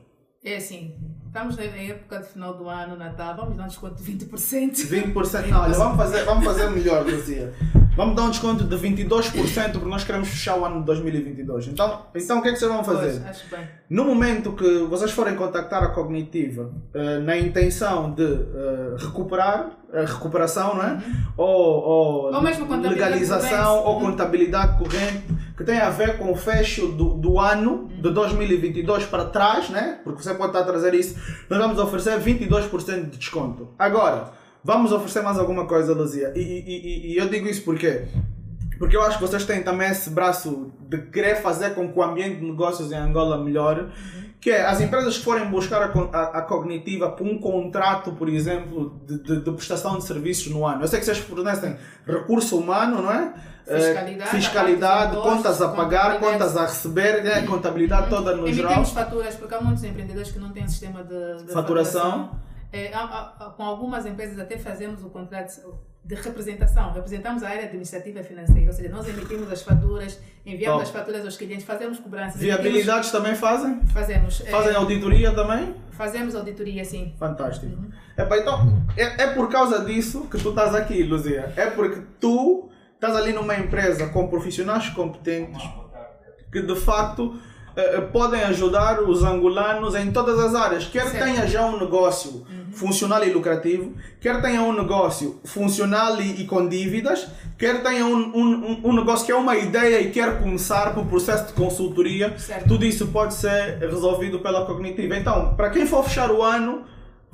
[0.45, 0.95] É assim,
[1.27, 4.73] estamos na época de final do ano, Natal, vamos dar um desconto de 20%.
[4.73, 5.49] 20%?
[5.49, 7.55] Não, olha, vamos fazer, vamos fazer melhor, Luzia.
[7.97, 11.69] Vamos dar um desconto de 22% porque nós queremos fechar o ano de 2022.
[11.69, 13.21] Então, então o que é que vocês vão fazer?
[13.21, 13.69] Pois, acho bem.
[13.89, 20.01] No momento que vocês forem contactar a Cognitiva uh, na intenção de uh, recuperar, a
[20.01, 20.93] recuperação, não é?
[20.95, 21.01] Uhum.
[21.37, 25.25] Ou, ou, ou legalização ou contabilidade corrente,
[25.57, 30.01] que tem a ver com o fecho do, do ano de 2022 para trás, né?
[30.03, 31.17] Porque você pode estar a trazer isso.
[31.49, 33.69] Nós vamos oferecer 22% de desconto.
[33.79, 34.33] Agora,
[34.65, 36.33] vamos oferecer mais alguma coisa, Luzia.
[36.35, 38.05] E, e, e, e eu digo isso porque
[38.79, 42.03] porque eu acho que vocês têm também esse braço de querer fazer com que o
[42.03, 44.24] ambiente de negócios em Angola melhore, uhum.
[44.45, 48.29] Que é as empresas que forem buscar a, a, a cognitiva por um contrato, por
[48.29, 50.83] exemplo, de, de, de, prestação de serviços no ano.
[50.83, 53.33] Eu sei que vocês fornecem recurso humano, não é?
[53.67, 57.47] Fiscalidade, fiscalidade contas a pagar, contas a receber, né?
[57.47, 58.73] contabilidade toda no geral.
[58.73, 62.29] Emitimos faturas, porque há muitos empreendedores que não têm sistema de, de faturação.
[62.29, 62.41] faturação
[62.71, 62.91] é,
[63.57, 65.59] com algumas empresas até fazemos o contrato
[66.05, 70.91] de representação, representamos a área administrativa financeira, ou seja, nós emitimos as faturas, enviamos as
[70.91, 72.39] faturas aos clientes, fazemos cobranças.
[72.39, 73.81] Viabilidades também fazem?
[73.87, 74.41] Fazemos.
[74.51, 75.75] Fazem é, auditoria também?
[75.93, 77.15] Fazemos auditoria, sim.
[77.19, 77.75] Fantástico.
[77.75, 77.91] Uhum.
[78.19, 81.53] Epa, então, é, é por causa disso que tu estás aqui, Luzia.
[81.57, 85.63] É porque tu estás ali numa empresa com profissionais competentes
[86.53, 87.37] que de facto
[87.77, 90.87] eh, podem ajudar os angolanos em todas as áreas.
[90.87, 91.25] Quer certo.
[91.25, 92.47] tenha já um negócio.
[92.75, 98.37] Funcional e lucrativo, quer tenha um negócio funcional e, e com dívidas, quer tenha um,
[98.37, 102.69] um, um, negócio que é uma ideia e quer começar por processo de consultoria, certo.
[102.69, 105.17] tudo isso pode ser resolvido pela cognitiva.
[105.17, 106.85] Então, para quem for fechar o ano,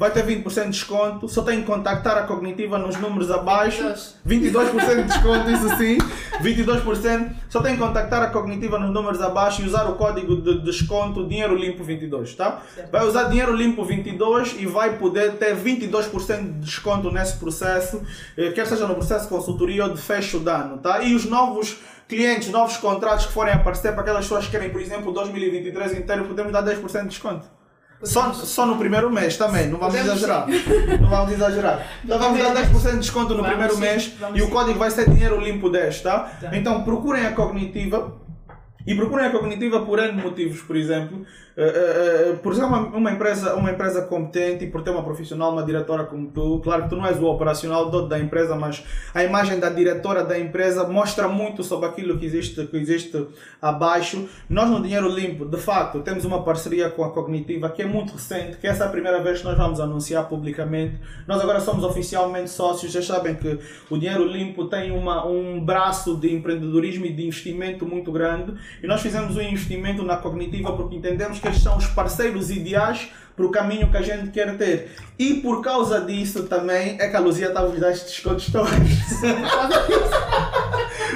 [0.00, 3.82] vai ter 20% de desconto, só tem que contactar a Cognitiva nos números abaixo.
[3.82, 5.98] 22%, 22 de desconto, isso sim.
[6.40, 7.32] 22%.
[7.50, 11.28] Só tem que contactar a Cognitiva nos números abaixo e usar o código de desconto
[11.28, 12.62] Dinheiro Limpo 22, tá?
[12.90, 18.00] Vai usar Dinheiro Limpo 22 e vai poder ter 22% de desconto nesse processo,
[18.38, 21.02] eh, quer seja no processo de consultoria ou de fecho de ano, tá?
[21.02, 21.76] E os novos
[22.08, 26.24] clientes, novos contratos que forem aparecer para aquelas pessoas que querem, por exemplo, 2023 inteiro,
[26.24, 27.59] podemos dar 10% de desconto.
[28.02, 30.46] Só, só no primeiro mês também, não vamos Podemos exagerar.
[31.00, 31.86] Não vamos exagerar.
[32.02, 34.90] Então vamos dar 10% de desconto no vamos primeiro sim, mês e o código vai
[34.90, 36.20] ser dinheiro limpo 10, tá?
[36.40, 36.56] tá?
[36.56, 38.18] Então procurem a cognitiva
[38.86, 41.26] e procurem a cognitiva por N motivos, por exemplo.
[41.56, 45.64] Uh, uh, por ser uma, empresa, uma empresa competente e por ter uma profissional, uma
[45.64, 49.58] diretora como tu, claro que tu não és o operacional da empresa, mas a imagem
[49.58, 53.26] da diretora da empresa mostra muito sobre aquilo que existe, que existe
[53.60, 54.28] abaixo.
[54.48, 58.12] Nós no Dinheiro Limpo, de facto, temos uma parceria com a Cognitiva que é muito
[58.12, 60.98] recente, que essa é a primeira vez que nós vamos anunciar publicamente.
[61.26, 63.58] Nós agora somos oficialmente sócios, já sabem que
[63.90, 68.86] o Dinheiro Limpo tem uma, um braço de empreendedorismo e de investimento muito grande e
[68.86, 73.50] nós fizemos um investimento na Cognitiva porque entendemos eles são os parceiros ideais para o
[73.50, 74.90] caminho que a gente quer ter.
[75.18, 78.70] E por causa disso também é que a Luzia estava a dar estes descontos todos.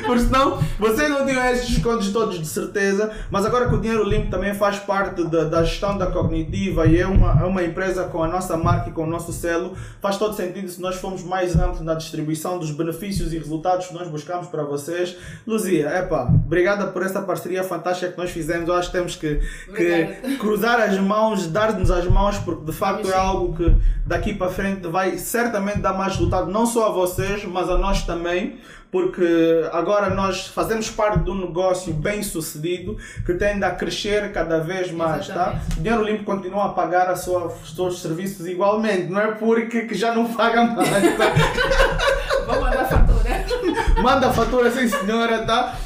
[0.07, 4.05] Porque senão vocês não tinham esses descontos todos de certeza, mas agora que o Dinheiro
[4.05, 8.05] Limpo também faz parte da, da gestão da Cognitiva e é uma, é uma empresa
[8.05, 11.23] com a nossa marca e com o nosso selo, faz todo sentido se nós formos
[11.25, 15.17] mais amplos na distribuição dos benefícios e resultados que nós buscamos para vocês.
[15.47, 18.69] Luzia, epa, obrigada por essa parceria fantástica que nós fizemos.
[18.69, 19.41] Eu acho que temos que,
[19.75, 23.75] que cruzar as mãos, dar-nos as mãos, porque de facto é algo que
[24.07, 28.03] daqui para frente vai certamente dar mais resultado, não só a vocês, mas a nós
[28.03, 28.59] também
[28.95, 34.61] porque agora nós fazemos parte de um negócio bem sucedido que tende a crescer cada
[34.61, 35.61] vez mais, tá?
[35.77, 39.81] O Dinheiro Limpo continua a pagar a sua, os seus serviços igualmente, não é porque
[39.81, 41.25] que já não paga mais, tá?
[42.47, 44.01] Vou mandar fatura.
[44.01, 45.77] Manda fatura, sim senhora, tá?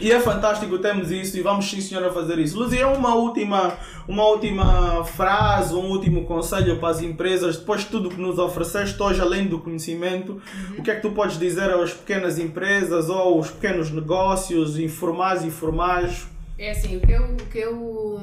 [0.00, 2.58] E é fantástico, temos isso e vamos sim senhora fazer isso.
[2.58, 3.76] Luzia, uma última,
[4.08, 9.00] uma última frase, um último conselho para as empresas, depois de tudo que nos ofereceste
[9.02, 10.78] hoje, além do conhecimento, uhum.
[10.78, 15.44] o que é que tu podes dizer às pequenas empresas ou aos pequenos negócios, informais
[15.44, 16.26] e formais?
[16.58, 18.20] É assim, o que eu, o que eu,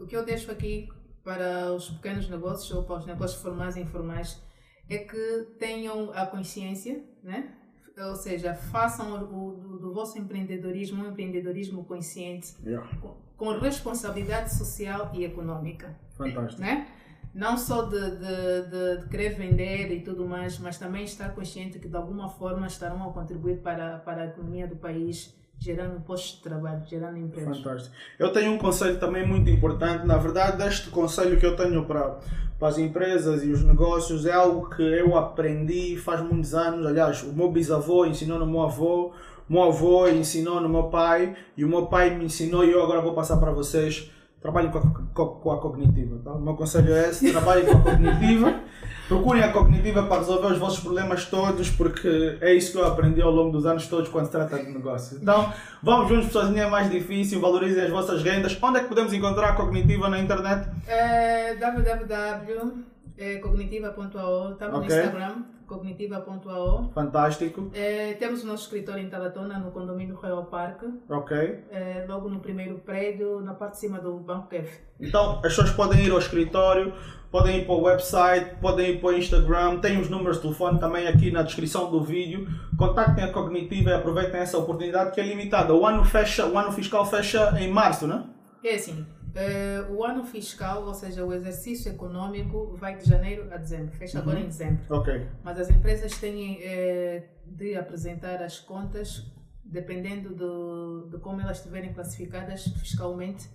[0.00, 0.88] o que eu deixo aqui
[1.22, 4.40] para os pequenos negócios ou para os negócios formais e informais
[4.88, 7.59] é que tenham a consciência, né?
[8.08, 12.88] Ou seja, façam o, do, do, vosso empreendedorismo um empreendedorismo consciente, yeah.
[13.00, 15.96] com, com, responsabilidade social e econômica.
[16.16, 16.60] Fantástico.
[16.60, 16.86] Né?
[17.34, 21.78] Não só de, de, de, de, querer vender e tudo mais, mas também estar consciente
[21.78, 26.38] que de alguma forma estarão a contribuir para, para a economia do país gerando postos
[26.38, 27.58] de trabalho, gerando empregos.
[27.58, 27.94] Fantástico.
[28.18, 30.06] Eu tenho um conselho também muito importante.
[30.06, 32.18] Na verdade, este conselho que eu tenho para,
[32.60, 36.86] para as empresas e os negócios é algo que eu aprendi faz muitos anos.
[36.86, 39.12] Aliás, o meu bisavô ensinou no meu avô,
[39.48, 42.82] o meu avô ensinou no meu pai e o meu pai me ensinou e eu
[42.82, 44.10] agora vou passar para vocês
[44.42, 46.20] trabalhem com a, com a cognitiva.
[46.22, 46.32] Tá?
[46.32, 48.60] O meu conselho é esse: trabalhem com a cognitiva,
[49.10, 53.20] procurem a cognitiva para resolver os vossos problemas todos, porque é isso que eu aprendi
[53.20, 55.18] ao longo dos anos todos quando se trata de negócio.
[55.20, 55.52] Então,
[55.82, 58.56] vamos juntos, pessoas, é mais difícil, valorizem as vossas rendas.
[58.62, 60.68] Onde é que podemos encontrar a cognitiva na internet?
[60.86, 64.88] É, www.cognitiva.ao, estamos okay.
[64.88, 66.90] no Instagram cognitiva.ao.
[66.92, 67.70] Fantástico.
[67.72, 70.82] É, temos o nosso escritório em Talatona, no condomínio Royal Park.
[71.08, 71.36] Ok.
[71.70, 74.80] É, logo no primeiro prédio, na parte de cima do Banco Kef.
[75.00, 76.92] Então, as pessoas podem ir ao escritório,
[77.30, 80.80] podem ir para o website, podem ir para o Instagram, tem os números de telefone
[80.80, 82.48] também aqui na descrição do vídeo.
[82.76, 85.72] Contactem a Cognitiva e aproveitem essa oportunidade que é limitada.
[85.72, 88.28] O ano, fecha, o ano fiscal fecha em março, não
[88.64, 88.70] é?
[88.72, 89.06] É sim.
[89.30, 94.18] Uh, o ano fiscal, ou seja, o exercício econômico, vai de janeiro a dezembro, fecha
[94.18, 94.22] uhum.
[94.22, 94.82] agora em dezembro.
[94.88, 95.26] Okay.
[95.44, 99.32] Mas as empresas têm uh, de apresentar as contas,
[99.64, 103.48] dependendo do, de como elas estiverem classificadas fiscalmente,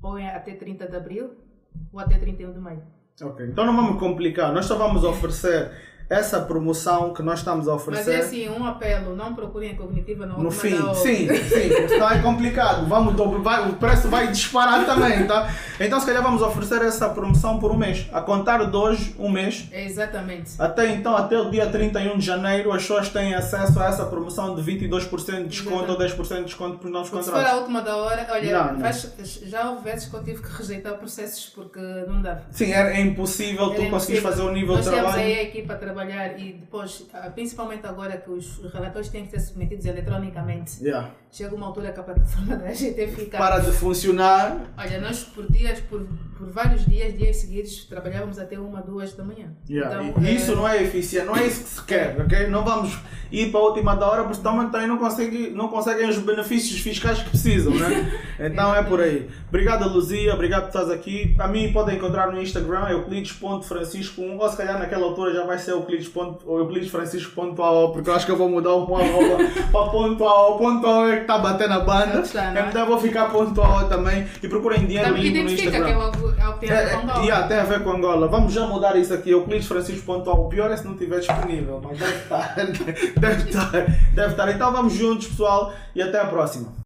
[0.00, 1.34] ou até 30 de abril
[1.92, 2.82] ou até 31 de maio.
[3.20, 5.70] Ok, então não vamos complicar, nós só vamos oferecer
[6.08, 8.10] essa promoção que nós estamos a oferecer.
[8.10, 10.76] Mas é assim, um apelo, não procurem a cognitiva no, no fim.
[10.94, 12.86] Sim, sim, senão é complicado.
[12.86, 15.52] Vamos, vai, o preço vai disparar também, tá?
[15.80, 18.06] Então se calhar vamos oferecer essa promoção por um mês.
[18.12, 19.68] A contar de hoje, um mês.
[19.72, 20.52] exatamente.
[20.58, 24.54] Até então, até o dia 31 de janeiro, as pessoas têm acesso a essa promoção
[24.54, 27.40] de 22% de desconto ou 10% de desconto para os nossos contratos.
[27.40, 28.80] Se for a última da hora, olha, não, não.
[28.80, 29.12] Faz,
[29.44, 32.42] já houve vezes que eu tive que rejeitar processos porque não dava.
[32.50, 35.16] Sim, é, é impossível Era tu conseguires fazer o nível Nós de trabalho.
[35.16, 39.40] Aí a equipa a trabalhar e depois, principalmente agora que os relatórios têm que ser
[39.40, 41.10] submetidos eletronicamente, yeah.
[41.32, 43.38] chega uma altura que a plataforma da gente fica.
[43.38, 44.60] Para de funcionar.
[44.76, 49.24] Olha, nós por dias, por, por vários dias, dias seguidos, trabalhávamos até uma, duas da
[49.24, 49.48] manhã.
[49.68, 50.04] Yeah.
[50.04, 50.32] Então, e, é...
[50.32, 52.46] Isso não é eficiente, não é isso que se quer, ok?
[52.48, 52.98] Não vamos
[53.32, 57.22] ir para a última da hora, porque também não conseguem, não conseguem os benefícios fiscais
[57.22, 58.12] que precisam, né?
[58.38, 59.30] Então é por aí.
[59.48, 61.34] Obrigado, Luzia, obrigado por estás aqui.
[61.38, 65.72] A mim podem encontrar no Instagram, euclides.francisco1, ou se calhar naquela altura já vai ser
[65.88, 69.38] euclides.francisco.ao, porque eu acho que eu vou mudar o arroba
[69.72, 70.58] para pontual.
[70.58, 72.22] Pontual é que está a bater na banda.
[72.22, 72.68] É?
[72.68, 74.26] Então vou ficar pontual também.
[74.42, 75.86] E procurem dinheiro limpo no Instagram.
[75.86, 76.58] Que é o, é o
[77.10, 77.22] a.
[77.22, 78.28] Yeah, tem a ver com Angola.
[78.28, 80.46] Vamos já mudar isso aqui, euclides.francisco.ao.
[80.46, 82.54] O pior é se não estiver disponível, mas deve estar.
[83.18, 83.72] deve estar.
[84.14, 84.50] Deve estar.
[84.50, 86.85] Então vamos juntos, pessoal, e até a próxima.